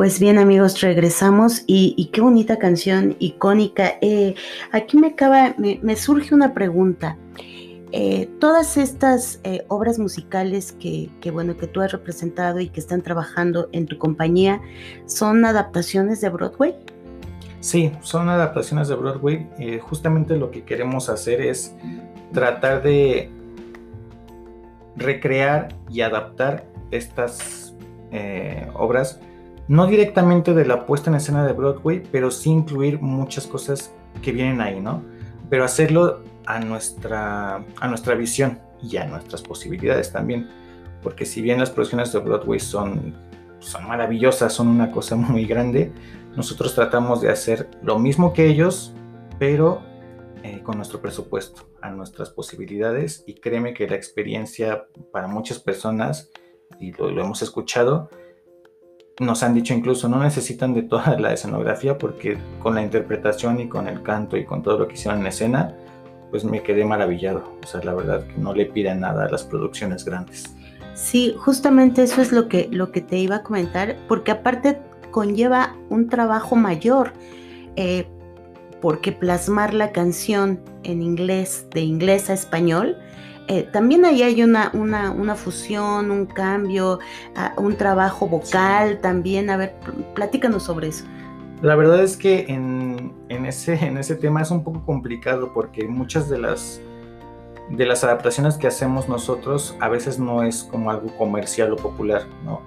[0.00, 3.98] Pues bien amigos, regresamos y, qué bonita canción icónica.
[4.00, 4.34] Eh,
[4.72, 7.18] aquí me acaba, me, surge una pregunta.
[7.92, 13.02] Eh, todas estas eh, obras musicales que, bueno, que tú has representado y que están
[13.02, 14.62] trabajando en tu compañía,
[15.04, 16.76] ¿son adaptaciones de Broadway?
[17.60, 19.50] Sí, son adaptaciones de Broadway.
[19.82, 21.74] Justamente lo que queremos hacer es
[22.32, 23.28] tratar de
[24.96, 27.74] recrear y adaptar estas
[28.72, 29.20] obras,
[29.70, 34.32] no directamente de la puesta en escena de Broadway, pero sí incluir muchas cosas que
[34.32, 35.04] vienen ahí, ¿no?
[35.48, 40.48] Pero hacerlo a nuestra, a nuestra visión y a nuestras posibilidades también.
[41.04, 43.14] Porque si bien las producciones de Broadway son,
[43.60, 45.92] son maravillosas, son una cosa muy grande,
[46.34, 48.92] nosotros tratamos de hacer lo mismo que ellos,
[49.38, 49.82] pero
[50.42, 53.22] eh, con nuestro presupuesto, a nuestras posibilidades.
[53.24, 56.28] Y créeme que la experiencia para muchas personas,
[56.80, 58.10] y lo, lo hemos escuchado,
[59.20, 63.68] nos han dicho incluso no necesitan de toda la escenografía porque con la interpretación y
[63.68, 65.74] con el canto y con todo lo que hicieron en escena,
[66.30, 67.44] pues me quedé maravillado.
[67.62, 70.54] O sea, la verdad que no le piden nada a las producciones grandes.
[70.94, 74.80] Sí, justamente eso es lo que, lo que te iba a comentar, porque aparte
[75.10, 77.12] conlleva un trabajo mayor,
[77.76, 78.06] eh,
[78.80, 82.96] porque plasmar la canción en inglés, de inglés a español,
[83.50, 87.00] eh, también ahí hay una, una, una fusión, un cambio,
[87.34, 89.50] uh, un trabajo vocal también.
[89.50, 89.74] A ver,
[90.14, 91.04] platícanos sobre eso.
[91.60, 95.88] La verdad es que en, en, ese, en ese tema es un poco complicado porque
[95.88, 96.80] muchas de las,
[97.70, 102.22] de las adaptaciones que hacemos nosotros a veces no es como algo comercial o popular,
[102.44, 102.62] ¿no?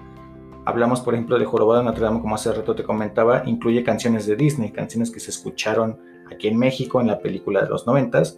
[0.65, 4.25] Hablamos, por ejemplo, de Jorobado de Notre Dame, como hace rato te comentaba, incluye canciones
[4.27, 5.97] de Disney, canciones que se escucharon
[6.29, 8.37] aquí en México en la película de los noventas,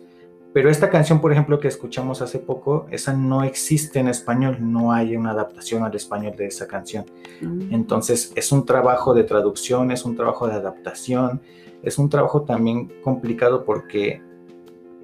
[0.56, 4.94] pero esta canción, por ejemplo, que escuchamos hace poco, esa no existe en español, no
[4.94, 7.04] hay una adaptación al español de esa canción.
[7.42, 7.74] Mm.
[7.74, 11.42] Entonces es un trabajo de traducción, es un trabajo de adaptación,
[11.84, 14.22] es un trabajo también complicado porque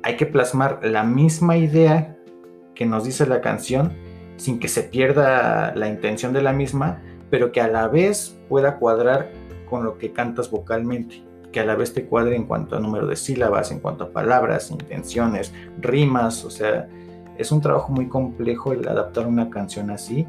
[0.03, 2.17] hay que plasmar la misma idea
[2.73, 3.91] que nos dice la canción
[4.37, 8.77] sin que se pierda la intención de la misma, pero que a la vez pueda
[8.77, 9.29] cuadrar
[9.69, 13.07] con lo que cantas vocalmente que a la vez te cuadre en cuanto a número
[13.07, 16.87] de sílabas, en cuanto a palabras, intenciones, rimas, o sea,
[17.37, 20.25] es un trabajo muy complejo el adaptar una canción así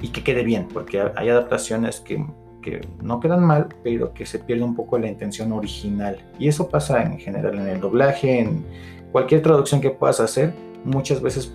[0.00, 2.24] y que quede bien, porque hay adaptaciones que,
[2.60, 6.18] que no quedan mal, pero que se pierde un poco la intención original.
[6.38, 8.64] Y eso pasa en general en el doblaje, en
[9.12, 10.54] cualquier traducción que puedas hacer,
[10.84, 11.52] muchas veces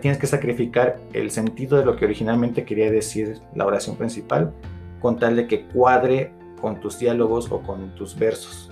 [0.00, 4.52] tienes que sacrificar el sentido de lo que originalmente quería decir la oración principal
[5.00, 6.32] con tal de que cuadre
[6.64, 8.70] con tus diálogos o con tus versos.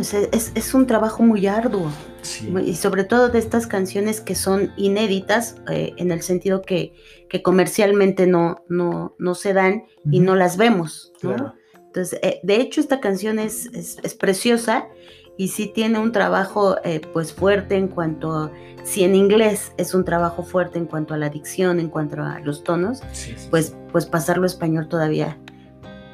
[0.00, 1.88] Es, es, es un trabajo muy arduo
[2.22, 2.52] sí.
[2.66, 6.92] y sobre todo de estas canciones que son inéditas eh, en el sentido que,
[7.30, 10.16] que comercialmente no, no, no, se dan uh -huh.
[10.16, 11.12] y no las vemos.
[11.22, 11.36] ¿no?
[11.36, 11.54] Claro.
[11.86, 14.88] Entonces, eh, de hecho esta canción es, es, preciosa
[15.38, 18.50] y sí tiene un trabajo eh, pues fuerte en cuanto a,
[18.82, 22.40] si en inglés es un trabajo fuerte en cuanto a la dicción, en cuanto a
[22.40, 25.38] los tonos, sí, sí, pues, pues pasarlo a español todavía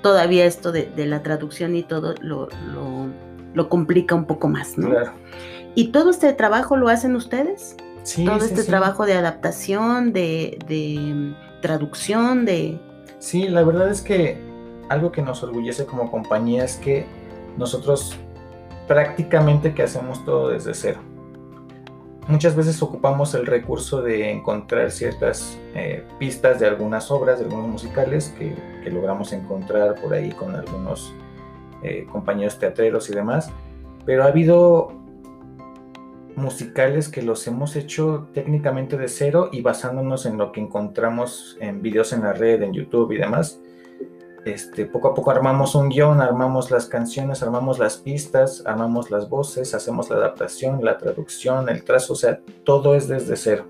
[0.03, 3.07] todavía esto de, de la traducción y todo lo, lo,
[3.55, 4.91] lo, complica un poco más, ¿no?
[4.91, 5.13] Claro.
[5.75, 7.77] ¿Y todo este trabajo lo hacen ustedes?
[8.03, 8.25] Sí.
[8.25, 8.69] Todo sí, este sí.
[8.69, 12.81] trabajo de adaptación, de, de, traducción, de...
[13.19, 14.39] Sí, la verdad es que
[14.89, 17.07] algo que nos orgullece como compañía es que
[17.57, 18.17] nosotros
[18.87, 21.01] prácticamente que hacemos todo desde cero.
[22.29, 27.69] Muchas veces ocupamos el recurso de encontrar ciertas eh, pistas de algunas obras, de algunos
[27.69, 28.55] musicales que,
[28.91, 31.13] logramos encontrar por ahí con algunos
[31.83, 33.51] eh, compañeros teatreros y demás,
[34.07, 34.93] pero ha habido
[36.37, 41.83] musicales que los hemos hecho técnicamente de cero y basándonos en lo que encontramos en
[41.83, 43.61] videos en la red, en YouTube y demás.
[44.49, 49.29] Este, poco a poco armamos un guion, armamos las canciones, armamos las pistas, armamos las
[49.29, 53.67] voces, hacemos la adaptación, la traducción, el trazo, o sea, todo es desde cero.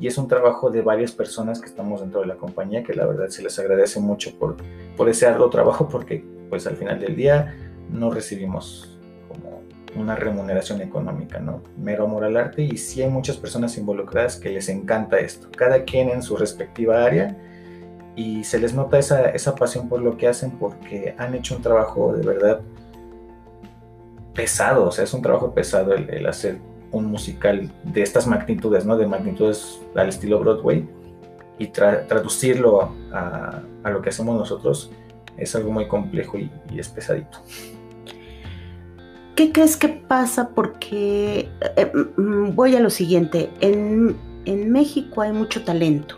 [0.00, 3.04] Y es un trabajo de varias personas que estamos dentro de la compañía, que la
[3.04, 4.56] verdad se les agradece mucho por,
[4.96, 7.54] por ese arduo trabajo, porque pues al final del día
[7.90, 8.98] no recibimos
[9.28, 9.60] como
[9.94, 11.62] una remuneración económica, ¿no?
[11.76, 15.84] Mero amor al arte y sí hay muchas personas involucradas que les encanta esto, cada
[15.84, 17.36] quien en su respectiva área
[18.16, 21.62] y se les nota esa, esa pasión por lo que hacen porque han hecho un
[21.62, 22.60] trabajo de verdad
[24.34, 26.58] pesado, o sea, es un trabajo pesado el, hacer
[26.90, 28.96] un musical de estas magnitudes, ¿no?
[28.96, 30.86] De magnitudes al estilo Broadway
[31.58, 34.90] y traducirlo a, a, lo que hacemos nosotros
[35.36, 37.38] es algo muy complejo y, es pesadito.
[39.34, 40.50] ¿Qué crees que pasa?
[40.50, 46.16] Porque eh, mm, voy a lo siguiente, en, en México hay mucho talento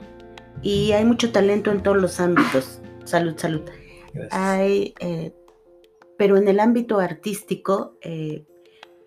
[0.63, 2.81] y hay mucho talento en todos los ámbitos.
[3.05, 3.63] Salud, salud.
[4.31, 5.33] Hay, eh,
[6.19, 8.45] pero en el ámbito artístico, eh,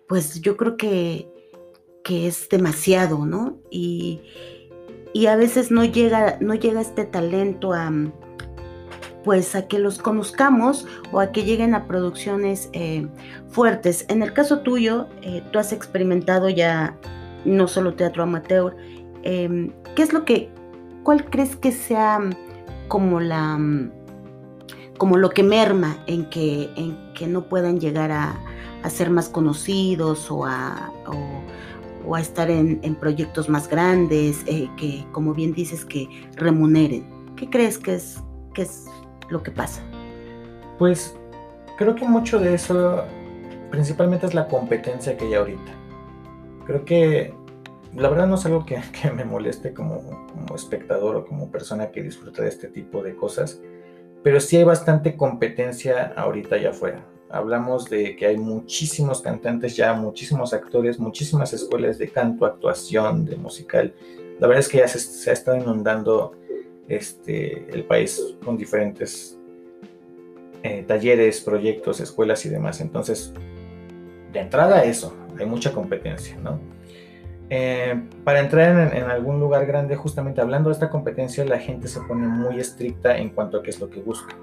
[0.08, 1.28] pues yo creo que,
[2.04, 3.58] que, es demasiado, ¿no?
[3.70, 4.20] Y,
[5.12, 7.92] y, a veces no llega, no llega este talento a
[9.22, 13.06] pues a que los conozcamos o a que lleguen a producciones eh,
[13.50, 14.06] fuertes.
[14.08, 15.08] En el caso tuyo,
[15.52, 16.98] tú has experimentado ya
[17.44, 18.74] no solo teatro amateur.
[19.22, 20.50] ¿Qué es lo que
[21.02, 22.32] ¿cuál crees que sea mm,
[22.88, 23.92] como la mm,
[25.00, 28.38] como lo que merma en que, en que no puedan llegar a,
[28.90, 30.92] ser más conocidos o a,
[32.06, 37.06] o, a estar en, proyectos más grandes, eh, que como bien dices, que remuneren.
[37.34, 38.22] ¿Qué crees que es,
[38.52, 38.84] que es
[39.30, 39.80] lo que pasa?
[40.78, 41.16] Pues
[41.78, 43.02] creo que mucho de eso
[43.70, 45.72] principalmente es la competencia que hay ahorita.
[46.66, 47.34] Creo que
[47.96, 48.80] la verdad no es algo que,
[49.14, 53.60] me moleste como, espectador o como persona que disfruta de este tipo de cosas,
[54.22, 57.06] pero sí hay bastante competencia ahorita allá afuera.
[57.30, 63.36] Hablamos de que hay muchísimos cantantes ya, muchísimos actores, muchísimas escuelas de canto, actuación, de
[63.36, 63.94] musical.
[64.40, 66.32] La verdad es que ya se, ha estado inundando
[66.88, 69.38] este, el país con diferentes
[70.64, 72.80] eh, talleres, proyectos, escuelas y demás.
[72.80, 73.32] Entonces,
[74.32, 76.58] de entrada eso, hay mucha competencia, ¿no?
[77.52, 82.00] Eh, para entrar en, algún lugar grande, justamente hablando de esta competencia, la gente se
[82.00, 84.36] pone muy estricta en cuanto a qué es lo que busca.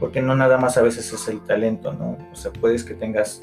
[0.00, 2.18] Porque no nada más a veces es el talento, ¿no?
[2.32, 3.40] O sea, puedes que tengas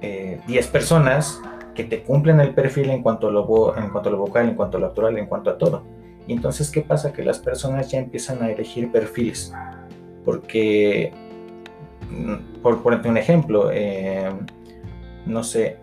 [0.00, 1.40] 10 eh, personas
[1.74, 4.80] que te cumplen el perfil en cuanto, a lo, en cuanto vocal, en cuanto a
[4.80, 5.84] lo actoral, en cuanto a todo.
[6.26, 7.12] Y entonces, ¿qué pasa?
[7.12, 9.52] Que las personas ya empiezan a elegir perfiles.
[10.24, 11.12] Porque,
[12.10, 14.30] mm, por ponerte un ejemplo, eh,
[15.26, 15.78] no sé,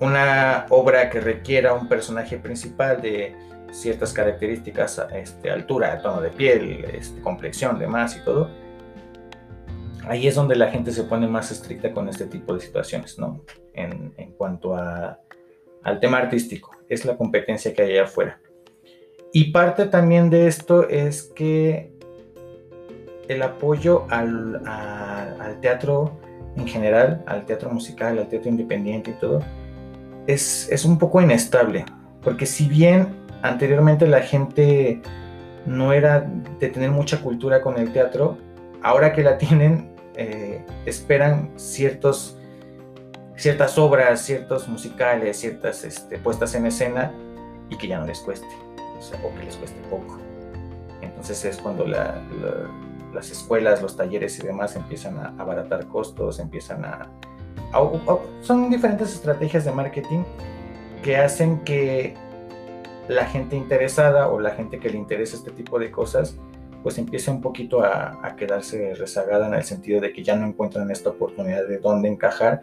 [0.00, 3.36] una obra que requiera un personaje principal de
[3.70, 8.50] ciertas características, este, altura, tono de piel, este, complexión, demás y todo,
[10.06, 13.44] ahí es donde la gente se pone más estricta con este tipo de situaciones, ¿no?
[13.74, 15.20] En, cuanto a,
[15.82, 18.40] al tema artístico, es la competencia que hay allá afuera.
[19.32, 21.92] Y parte también de esto es que
[23.28, 26.18] el apoyo al, al teatro
[26.56, 29.40] en general, al teatro musical, al teatro independiente y todo,
[30.26, 31.84] es, un poco inestable,
[32.22, 35.00] porque si bien anteriormente la gente
[35.66, 36.20] no era
[36.58, 38.38] de tener mucha cultura con el teatro,
[38.82, 42.36] ahora que la tienen, eh, esperan ciertos,
[43.36, 47.12] ciertas obras, ciertos musicales, ciertas este, puestas en escena
[47.68, 48.46] y que ya no les cueste,
[49.24, 50.18] o, que les cueste poco.
[51.00, 57.10] Entonces es cuando las escuelas, los talleres y demás empiezan a abaratar costos, empiezan a,
[58.42, 60.22] son diferentes estrategias de marketing
[61.02, 62.14] que hacen que
[63.08, 66.38] la gente interesada o la gente que le interesa este tipo de cosas
[66.82, 70.90] pues empiece un poquito a, quedarse rezagada en el sentido de que ya no encuentran
[70.90, 72.62] esta oportunidad de dónde encajar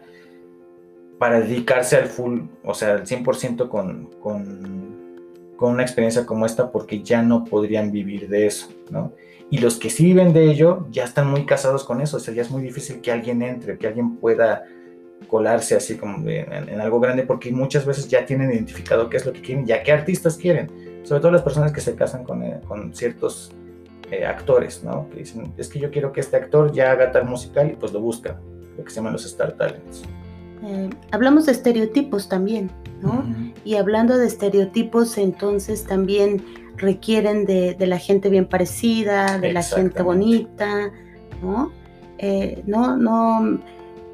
[1.18, 5.16] para dedicarse al full, o sea, al 100% con, con,
[5.56, 9.12] con una experiencia como esta porque ya no podrían vivir de eso, ¿no?
[9.50, 12.34] Y los que sí viven de ello ya están muy casados con eso, o sea,
[12.34, 14.64] ya es muy difícil que alguien entre, que alguien pueda
[15.26, 19.32] colarse así como en, algo grande porque muchas veces ya tienen identificado qué es lo
[19.32, 20.70] que quieren, ya qué artistas quieren,
[21.02, 23.52] sobre todo las personas que se casan con, eh, con ciertos
[24.10, 25.08] eh, actores, ¿no?
[25.10, 27.92] Que dicen, es que yo quiero que este actor ya haga tal musical y pues
[27.92, 28.36] lo buscan,
[28.76, 30.02] lo que se llaman los Star Talents.
[30.64, 32.70] Eh, hablamos de estereotipos también,
[33.02, 33.24] ¿no?
[33.64, 36.42] Y hablando de estereotipos, entonces también
[36.76, 40.90] requieren de, la gente bien parecida, de la gente bonita,
[41.42, 41.70] ¿no?
[42.18, 43.60] Eh, no, no,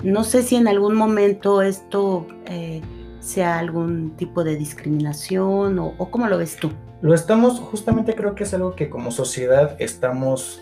[0.05, 2.82] no sé si en algún momento esto eh,
[3.20, 6.70] sea algún tipo de discriminación o, cómo lo ves tú.
[7.00, 10.61] Lo estamos, justamente creo que es algo que como sociedad estamos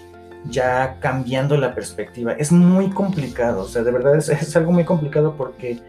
[0.48, 2.32] ya cambiando la perspectiva.
[2.32, 5.80] Es muy complicado, o sea, de verdad es, algo muy complicado porque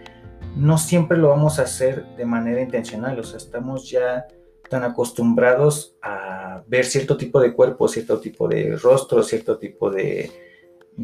[0.56, 4.26] no siempre lo vamos a hacer de manera intencional, o sea, estamos ya
[4.70, 10.32] tan acostumbrados a ver cierto tipo de cuerpo, cierto tipo de rostro, cierto tipo de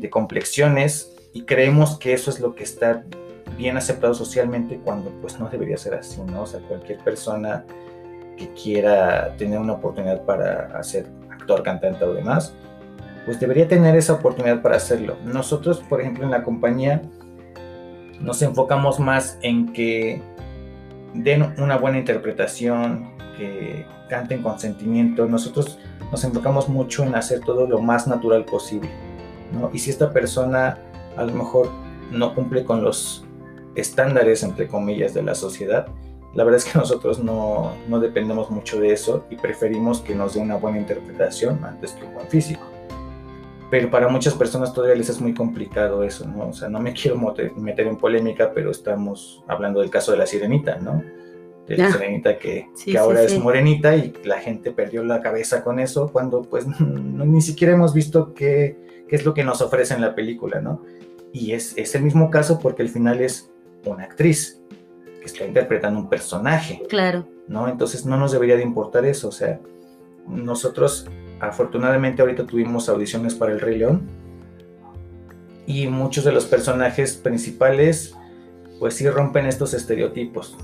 [0.09, 3.03] complexiones y creemos que eso es lo que está
[3.57, 6.43] bien aceptado socialmente cuando pues no debería ser así, ¿no?
[6.43, 7.65] O sea, cualquier persona
[8.37, 12.53] que quiera tener una oportunidad para hacer actor, cantante o demás,
[13.25, 15.17] pues debería tener esa oportunidad para hacerlo.
[15.25, 17.01] Nosotros, por ejemplo, en la compañía
[18.19, 20.21] nos enfocamos más en que
[21.13, 25.25] den una buena interpretación, que canten con sentimiento.
[25.25, 25.79] Nosotros
[26.11, 28.89] nos enfocamos mucho en hacer todo lo más natural posible.
[29.73, 30.77] Y si esta persona
[31.19, 31.69] a lo mejor
[32.11, 33.25] no cumple con los
[33.75, 35.87] estándares, entre comillas, de la sociedad,
[36.33, 40.33] la verdad es que nosotros no, no dependemos mucho de eso y preferimos que nos
[40.33, 42.61] dé una buena interpretación antes que un buen físico.
[43.69, 46.49] Pero para muchas personas todavía les es muy complicado eso, ¿no?
[46.49, 50.25] O sea, no me quiero meter en polémica, pero estamos hablando del caso de la
[50.25, 51.03] sirenita, ¿no?
[51.67, 55.79] De la sirenita que, que ahora es morenita y la gente perdió la cabeza con
[55.79, 58.75] eso, cuando pues ni siquiera hemos visto qué,
[59.07, 60.81] qué es lo que nos ofrece en la película, ¿no?
[61.31, 63.51] Y es, es el mismo caso porque al final es
[63.85, 64.61] una actriz
[65.19, 66.81] que está interpretando un personaje.
[66.89, 67.27] Claro.
[67.47, 67.67] ¿No?
[67.67, 69.29] Entonces no nos debería de importar eso.
[69.29, 69.59] O sea,
[70.27, 71.07] nosotros
[71.39, 74.07] afortunadamente ahorita tuvimos audiciones para El Rey León
[75.65, 78.15] y muchos de los personajes principales
[78.79, 80.57] pues sí rompen estos estereotipos,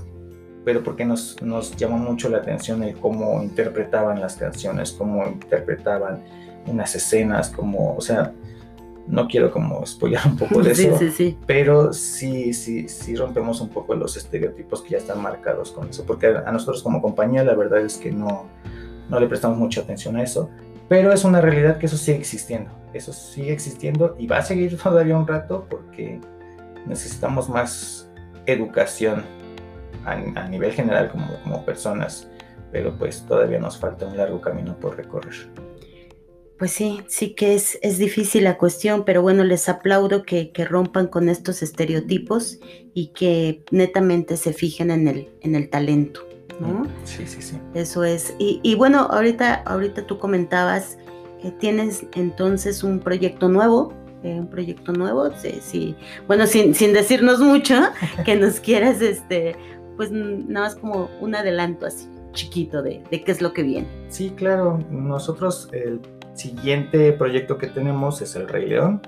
[0.64, 6.24] pero porque nos, nos llamó mucho la atención el cómo interpretaban las canciones, cómo interpretaban
[6.66, 8.32] unas escenas, como, o sea,
[9.08, 10.98] no quiero como spoiler un poco de eso,
[11.46, 16.04] pero sí, sí, sí rompemos un poco los estereotipos que ya están marcados con eso,
[16.04, 18.46] porque a nosotros como compañía la verdad es que no,
[19.08, 20.50] no le prestamos mucha atención a eso,
[20.88, 24.76] pero es una realidad que eso sigue existiendo, eso sigue existiendo y va a seguir
[24.82, 26.20] todavía un rato porque
[26.86, 28.10] necesitamos más
[28.46, 29.24] educación
[30.04, 32.28] a, a nivel general como, como personas,
[32.72, 35.48] pero pues todavía nos falta un largo camino por recorrer.
[36.58, 41.06] Pues sí, sí que es, es difícil la cuestión, pero bueno, les aplaudo que, rompan
[41.06, 42.58] con estos estereotipos
[42.94, 46.26] y que netamente se fijen en el, en el talento,
[46.58, 46.84] ¿no?
[47.04, 47.58] Sí, sí, sí.
[47.74, 48.34] Eso es.
[48.38, 50.96] Y, bueno, ahorita, ahorita tú comentabas
[51.42, 53.92] que tienes entonces un proyecto nuevo,
[54.22, 55.94] eh, un proyecto nuevo, sí, sí.
[56.26, 57.74] bueno, sin, sin decirnos mucho,
[58.24, 59.56] que nos quieras, este,
[59.98, 63.88] pues nada más como un adelanto así chiquito de, de qué es lo que viene.
[64.08, 66.00] Sí, claro, nosotros el
[66.36, 69.00] siguiente proyecto que tenemos es El Rey León.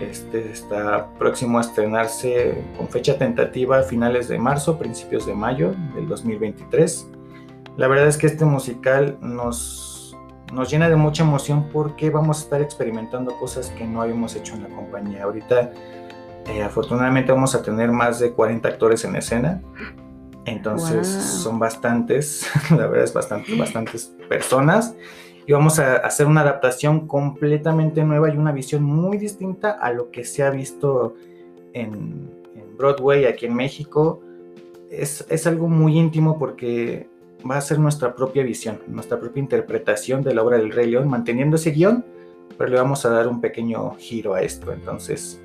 [0.00, 5.74] Este está próximo a estrenarse con fecha tentativa a finales de marzo, principios de mayo
[5.94, 7.08] del 2023.
[7.76, 10.16] La verdad es que este musical nos,
[10.52, 14.54] nos llena de mucha emoción porque vamos a estar experimentando cosas que no habíamos hecho
[14.54, 15.24] en la compañía.
[15.24, 15.72] Ahorita,
[16.46, 19.62] eh, afortunadamente, vamos a tener más de 40 actores en escena.
[20.44, 24.94] Entonces son bastantes, la verdad es bastante, bastantes personas
[25.46, 30.10] y vamos a hacer una adaptación completamente nueva y una visión muy distinta a lo
[30.10, 31.14] que se ha visto
[31.72, 32.42] en,
[32.76, 34.20] Broadway aquí en México.
[34.90, 37.08] Es, es, algo muy íntimo porque
[37.48, 41.08] va a ser nuestra propia visión, nuestra propia interpretación de la obra del Rey León,
[41.08, 42.04] manteniendo ese guion,
[42.58, 44.72] pero le vamos a dar un pequeño giro a esto.
[44.72, 45.40] Entonces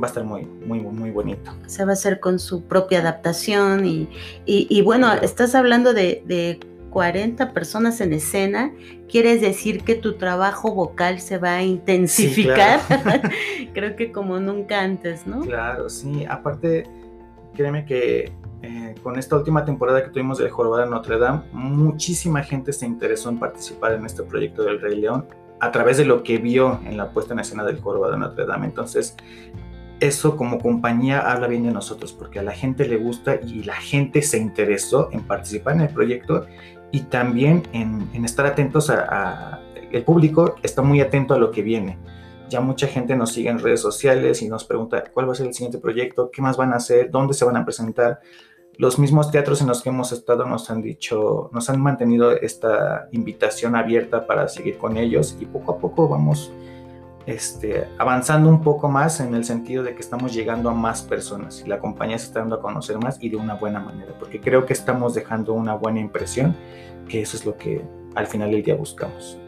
[0.00, 1.52] va a estar muy, muy, muy bonito.
[1.66, 4.08] Se va a hacer con su propia adaptación y,
[4.46, 6.60] y, bueno, estás hablando de
[6.92, 8.72] 40 personas en escena,
[9.08, 12.80] quieres decir que tu trabajo vocal se va a intensificar.
[13.74, 15.40] Creo que como nunca antes, ¿no?
[15.40, 16.24] Claro, sí.
[16.28, 16.84] Aparte,
[17.54, 18.32] créeme que
[18.62, 22.86] eh, con esta última temporada que tuvimos del Jorobado de Notre Dame, muchísima gente se
[22.86, 25.26] interesó en participar en este proyecto del Rey León
[25.60, 28.46] a través de lo que vio en la puesta en escena del Jorobado de Notre
[28.46, 28.66] Dame.
[28.66, 29.16] Entonces,
[30.02, 33.76] eso como compañía habla bien de nosotros, porque a la gente le gusta y la
[33.76, 36.46] gente se interesó en participar en el proyecto
[36.92, 41.98] y también en, estar atentos a, El público está muy atento a lo que viene.
[42.48, 45.46] Ya mucha gente nos sigue en redes sociales y nos pregunta cuál va a ser
[45.46, 48.20] el siguiente proyecto, qué más van a hacer, dónde se van a presentar.
[48.78, 53.08] los mismos teatros en los que hemos estado nos han dicho, nos han mantenido esta
[53.12, 56.50] invitación abierta para seguir con ellos y poco a poco vamos
[57.26, 61.62] este, avanzando un poco más en el sentido de que estamos llegando a más personas
[61.64, 64.40] y la compañía se está dando a conocer más y de una buena manera, porque
[64.40, 66.56] creo que estamos dejando una buena impresión,
[67.08, 69.38] que eso es lo que al final del día buscamos.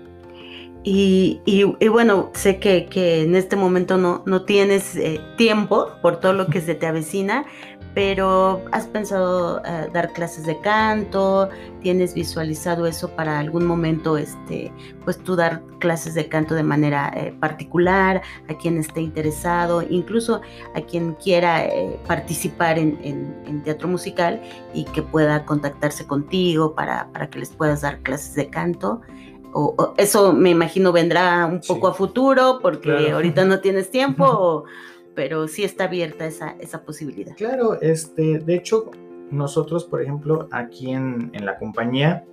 [0.87, 1.41] Y,
[1.89, 6.61] bueno, sé que, en este momento no, no tienes eh, tiempo por todo lo que
[6.61, 7.47] se te avecina,
[7.95, 11.49] pero ¿has pensado eh, dar clases de canto?
[11.81, 14.73] ¿Tienes visualizado eso para algún momento, este,
[15.05, 20.43] pues tú dar clases de canto de manera eh, particular a quien esté interesado, incluso
[20.75, 24.43] a quien quiera eh, participar en, teatro musical
[24.75, 29.01] y que pueda contactarse contigo para, para que les puedas dar clases de canto?
[29.57, 34.65] O, eso me imagino vendrá un poco a futuro porque ahorita no tienes tiempo
[35.15, 37.35] pero sí está abierta esa, esa posibilidad.
[37.37, 38.91] Claro, este, de hecho,
[39.31, 42.25] nosotros, por ejemplo, aquí en, en la compañía,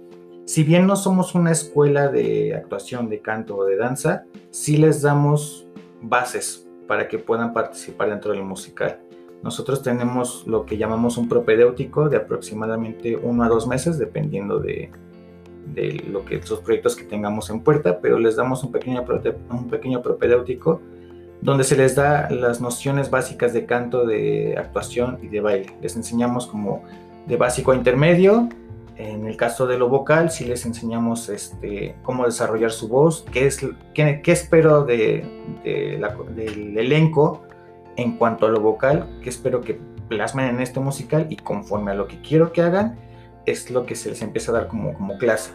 [0.45, 5.01] si bien no somos una escuela de actuación, de canto o de danza, sí les
[5.01, 5.67] damos
[6.01, 8.99] bases para que puedan participar dentro del musical.
[9.43, 14.91] Nosotros tenemos lo que llamamos un propedéutico de aproximadamente uno a dos meses, dependiendo de,
[15.67, 19.03] de lo que esos proyectos que tengamos en puerta, pero les damos un pequeño,
[19.49, 20.81] un pequeño propedéutico
[21.41, 25.75] donde se les da las nociones básicas de canto, de actuación y de baile.
[25.81, 26.83] Les enseñamos como
[27.25, 28.47] de básico a intermedio.
[28.95, 33.47] En el caso de lo vocal, sí les enseñamos este, cómo desarrollar su voz, qué,
[33.47, 35.25] es, qué, espero de,
[35.63, 37.41] del elenco
[37.95, 41.93] en cuanto a lo vocal, qué espero que plasmen en este musical y conforme a
[41.95, 42.99] lo que quiero que hagan,
[43.45, 45.51] es lo que se les empieza a dar como, como clase.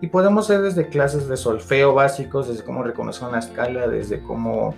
[0.00, 4.74] Y podemos hacer desde clases de solfeo básicos, desde cómo reconocer una escala, desde cómo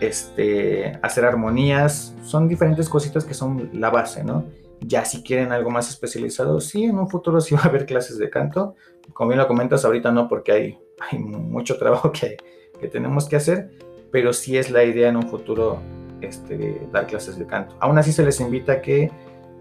[0.00, 4.44] este, hacer armonías, son diferentes cositas que son la base, ¿no?
[4.80, 8.18] Ya si quieren algo más especializado, sí, en un futuro sí va a haber clases
[8.18, 8.74] de canto.
[9.12, 10.78] Como bien lo comentas, ahorita no, porque hay,
[11.10, 12.36] hay mucho trabajo que,
[12.80, 13.70] que tenemos que hacer,
[14.10, 15.80] pero sí es la idea en un futuro
[16.20, 17.76] este, dar clases de canto.
[17.80, 19.10] Aún así se les invita a que,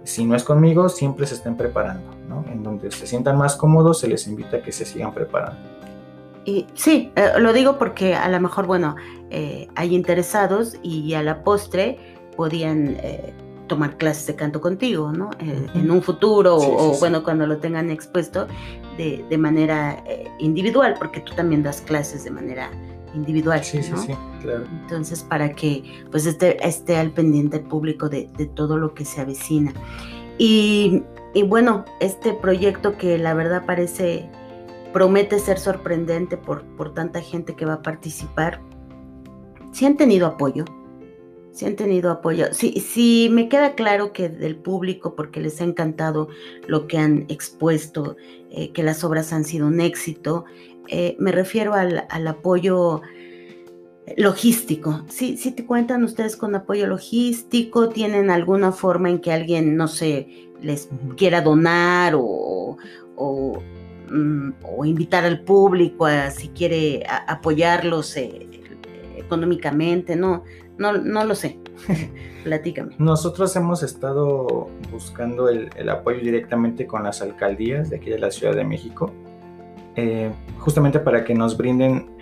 [0.05, 2.45] si no es conmigo, siempre se estén preparando, ¿no?
[2.51, 5.59] En donde se sientan más cómodos, se les invita a que se sigan preparando.
[6.45, 8.95] Y sí, eh, lo digo porque a lo mejor, bueno,
[9.31, 11.97] eh, hay interesados y a la postre
[12.37, 13.33] podían eh,
[13.67, 15.31] tomar clases de canto contigo, ¿no?
[15.39, 18.47] En un futuro o, bueno, cuando lo tengan expuesto
[18.95, 20.03] de, de manera
[20.37, 22.69] individual, porque tú también das clases de manera
[23.15, 23.97] individual, sí, ¿no?
[23.97, 24.65] Sí, sí, claro.
[24.81, 29.05] Entonces, para que pues esté, esté al pendiente el público de, de todo lo que
[29.05, 29.73] se avecina.
[30.37, 31.03] Y,
[31.33, 34.29] y bueno, este proyecto que la verdad parece
[34.93, 38.61] promete ser sorprendente por, por tanta gente que va a participar.
[39.71, 40.63] Si han tenido apoyo,
[41.51, 42.47] si han tenido apoyo.
[42.53, 46.27] Si, si me queda claro que del público, porque les ha encantado
[46.67, 48.17] lo que han expuesto,
[48.51, 50.45] eh, que las obras han sido un éxito,
[50.87, 53.01] eh, me refiero al, apoyo
[54.17, 55.03] logístico.
[55.09, 59.87] Si ¿Sí, te cuentan ustedes con apoyo logístico, tienen alguna forma en que alguien, no
[59.87, 62.77] sé, les quiera donar o,
[64.09, 68.47] Mm, o invitar al público a si quiere apoyarlos eh,
[69.17, 70.43] económicamente, no,
[70.77, 71.59] no, no lo sé.
[72.43, 72.95] Platícame.
[72.99, 78.55] Nosotros hemos estado buscando el, apoyo directamente con las alcaldías de aquí de la Ciudad
[78.55, 79.11] de México,
[79.95, 82.15] eh, justamente para que nos brinden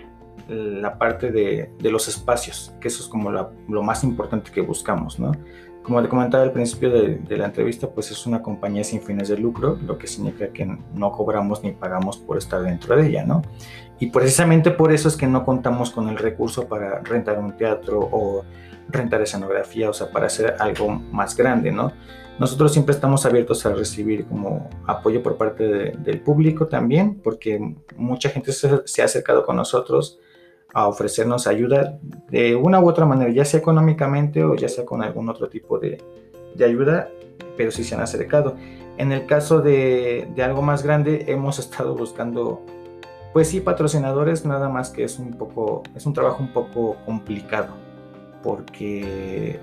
[0.48, 5.32] la parte de, los espacios, que eso es como lo más importante que buscamos, ¿no?
[5.82, 9.36] Como te comentaba al principio de, la entrevista, pues es una compañía sin fines de
[9.36, 13.42] lucro, lo que significa que no cobramos ni pagamos por estar dentro de ella, ¿no?
[13.98, 18.00] Y precisamente por eso es que no contamos con el recurso para rentar un teatro
[18.00, 18.44] o
[18.88, 21.92] rentar escenografía, o sea, para hacer algo más grande, ¿no?
[22.38, 28.28] Nosotros siempre estamos abiertos a recibir como apoyo por parte del público también, porque mucha
[28.28, 30.18] gente se ha acercado con nosotros
[30.74, 35.02] a ofrecernos ayuda de una u otra manera, ya sea económicamente o ya sea con
[35.02, 36.02] algún otro tipo de,
[36.62, 37.08] ayuda,
[37.56, 38.56] pero sí se han acercado.
[38.98, 42.60] En el caso de, de, algo más grande, hemos estado buscando,
[43.32, 47.74] pues sí, patrocinadores, nada más que es un poco, es un trabajo un poco complicado,
[48.42, 49.60] porque,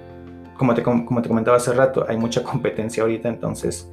[0.61, 3.91] como te, como te comentaba hace rato, hay mucha competencia ahorita, entonces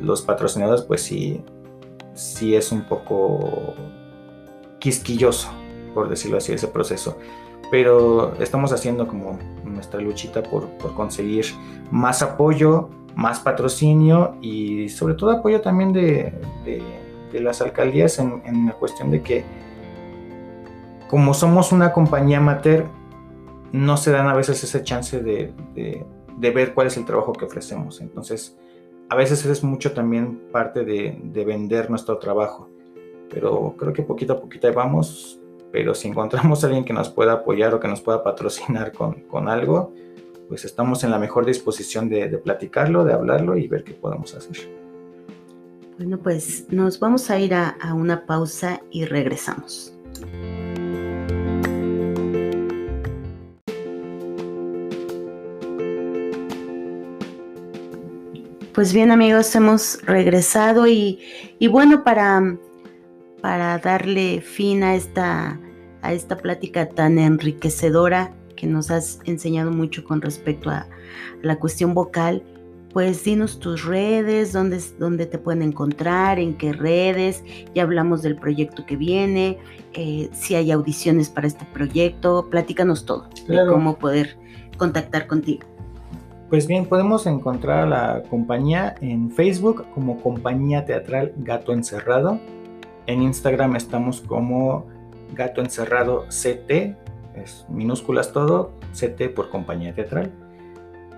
[0.00, 1.42] los patrocinadores, pues sí,
[2.14, 3.74] sí es un poco
[4.78, 5.50] quisquilloso,
[5.92, 7.18] por decirlo así, ese proceso.
[7.70, 11.44] Pero estamos haciendo como nuestra luchita por, conseguir
[11.90, 16.32] más apoyo, más patrocinio y sobre todo apoyo también de,
[17.34, 19.44] las alcaldías en, la cuestión de que
[21.10, 22.86] como somos una compañía amateur,
[23.72, 27.44] no se dan a veces ese chance de, de ver cuál es el trabajo que
[27.44, 28.00] ofrecemos.
[28.00, 28.56] Entonces,
[29.08, 32.70] a veces es mucho también parte de, de vender nuestro trabajo,
[33.30, 37.32] pero creo que poquito a poquito vamos, pero si encontramos a alguien que nos pueda
[37.32, 39.92] apoyar o que nos pueda patrocinar con, con algo,
[40.48, 44.34] pues estamos en la mejor disposición de, de platicarlo, de hablarlo y ver qué podemos
[44.34, 44.56] hacer.
[45.96, 49.94] Bueno, pues nos vamos a ir a, a una pausa y regresamos.
[58.74, 61.20] Pues bien amigos, hemos regresado y,
[61.58, 62.56] y bueno, para,
[63.42, 65.60] para, darle fin a esta,
[66.00, 70.88] a esta plática tan enriquecedora que nos has enseñado mucho con respecto a,
[71.42, 72.42] la cuestión vocal,
[72.94, 77.44] pues dinos tus redes, dónde, dónde, te pueden encontrar, en qué redes,
[77.74, 79.58] ya hablamos del proyecto que viene,
[79.92, 83.66] eh, si hay audiciones para este proyecto, platícanos todo claro.
[83.66, 84.38] de cómo poder
[84.78, 85.71] contactar contigo.
[86.52, 92.38] Pues bien, podemos encontrar a la compañía en Facebook como Compañía Teatral Gato Encerrado.
[93.06, 94.86] En Instagram estamos como
[95.32, 96.94] Gato Encerrado CT,
[97.36, 100.30] es minúsculas todo, CT por Compañía Teatral.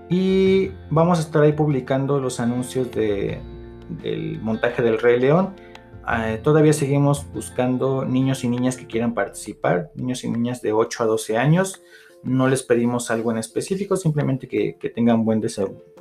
[0.08, 3.40] Y vamos a estar ahí publicando los anuncios de,
[3.88, 5.56] del montaje del Rey León.
[6.04, 11.02] Uh, todavía seguimos buscando niños y niñas que quieran participar, niños y niñas de 8
[11.02, 11.82] a 12 años.
[12.24, 15.42] No les pedimos algo en específico, simplemente que, que tengan buen,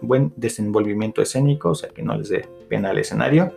[0.01, 3.53] buen, desenvolvimiento escénico, o sea, que no les dé pena al escenario.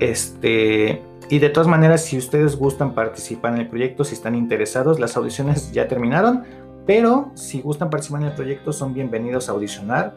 [0.00, 4.98] Este, y de todas maneras, si ustedes gustan participar en el proyecto, si están interesados,
[4.98, 6.42] las audiciones ya terminaron,
[6.86, 10.14] pero si gustan participar en el proyecto, son bienvenidos a audicionar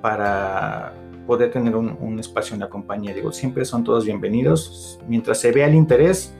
[0.00, 0.94] para
[1.26, 3.14] poder tener un, un espacio en la compañía.
[3.14, 5.00] Digo, siempre son todos bienvenidos.
[5.06, 6.34] Mientras se vea el interés,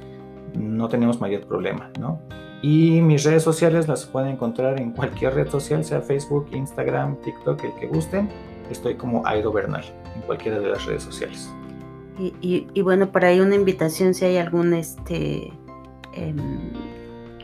[0.55, 2.21] no tenemos mayor problema, ¿no?
[2.63, 7.65] Y mis redes sociales las pueden encontrar en cualquier red social, sea Facebook, Instagram, TikTok,
[7.65, 8.29] el que gusten.
[8.71, 9.85] Estoy como Airo Bernal
[10.15, 11.53] en cualquiera de las redes sociales.
[12.19, 15.53] Y, y, y bueno, por ahí una invitación si hay algún este
[16.15, 16.35] eh,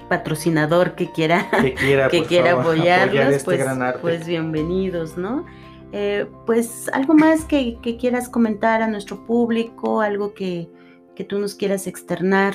[0.09, 5.45] patrocinador que quiera que quiera, que quiera favor, apoyarlos, este pues, gran pues bienvenidos, ¿no?
[5.93, 10.69] Eh, pues algo más que, que, quieras comentar a nuestro público, algo que,
[11.17, 12.55] que tú nos quieras externar.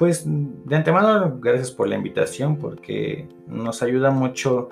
[0.00, 4.70] Pues de antemano, gracias por la invitación, porque nos ayuda mucho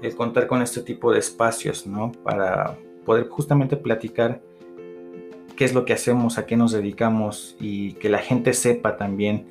[0.00, 2.12] el contar con este tipo de espacios, ¿no?
[2.24, 4.40] Para poder justamente platicar
[5.54, 9.48] qué es lo que hacemos, a qué nos dedicamos y que la gente sepa también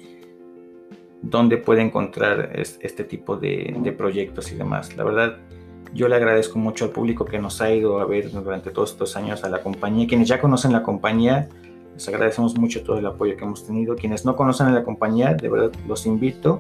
[1.22, 4.98] dónde puede encontrar este tipo de, de proyectos y demás.
[4.98, 5.38] La verdad,
[5.94, 9.16] yo le agradezco mucho al público que nos ha ido a ver durante todos estos
[9.16, 10.08] años a la compañía.
[10.08, 11.50] Quienes ya conocen la compañía,
[12.00, 13.98] les agradecemos mucho todo el apoyo que hemos tenido.
[13.98, 16.60] Quienes no conocen a la compañía, de verdad los invito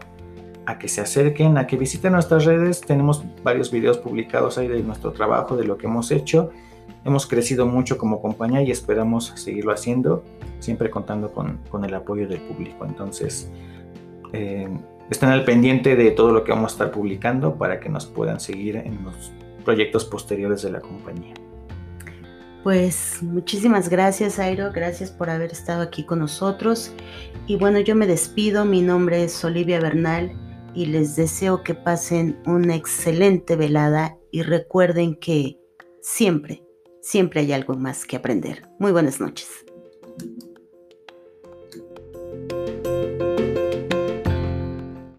[0.65, 2.81] a que se acerquen, a que visiten nuestras redes.
[2.81, 6.49] Tenemos varios videos publicados ahí de nuestro trabajo, de lo que hemos hecho.
[7.05, 10.25] Hemos crecido mucho como compañía y esperamos seguirlo haciendo,
[10.59, 12.83] siempre contando con, el apoyo del público.
[12.85, 13.49] Entonces,
[14.33, 14.67] eh,
[15.09, 18.41] estén al pendiente de todo lo que vamos a estar publicando para que nos puedan
[18.41, 19.31] seguir en los
[19.63, 21.33] proyectos posteriores de la compañía.
[22.63, 24.71] Pues muchísimas gracias, Airo.
[24.73, 26.93] Gracias por haber estado aquí con nosotros.
[27.47, 28.65] Y bueno, yo me despido.
[28.65, 30.31] Mi nombre es Olivia Bernal
[30.73, 35.57] y les deseo que pasen una excelente velada y recuerden que
[36.01, 36.63] siempre,
[37.01, 38.69] siempre hay algo más que aprender.
[38.77, 39.47] Muy buenas noches.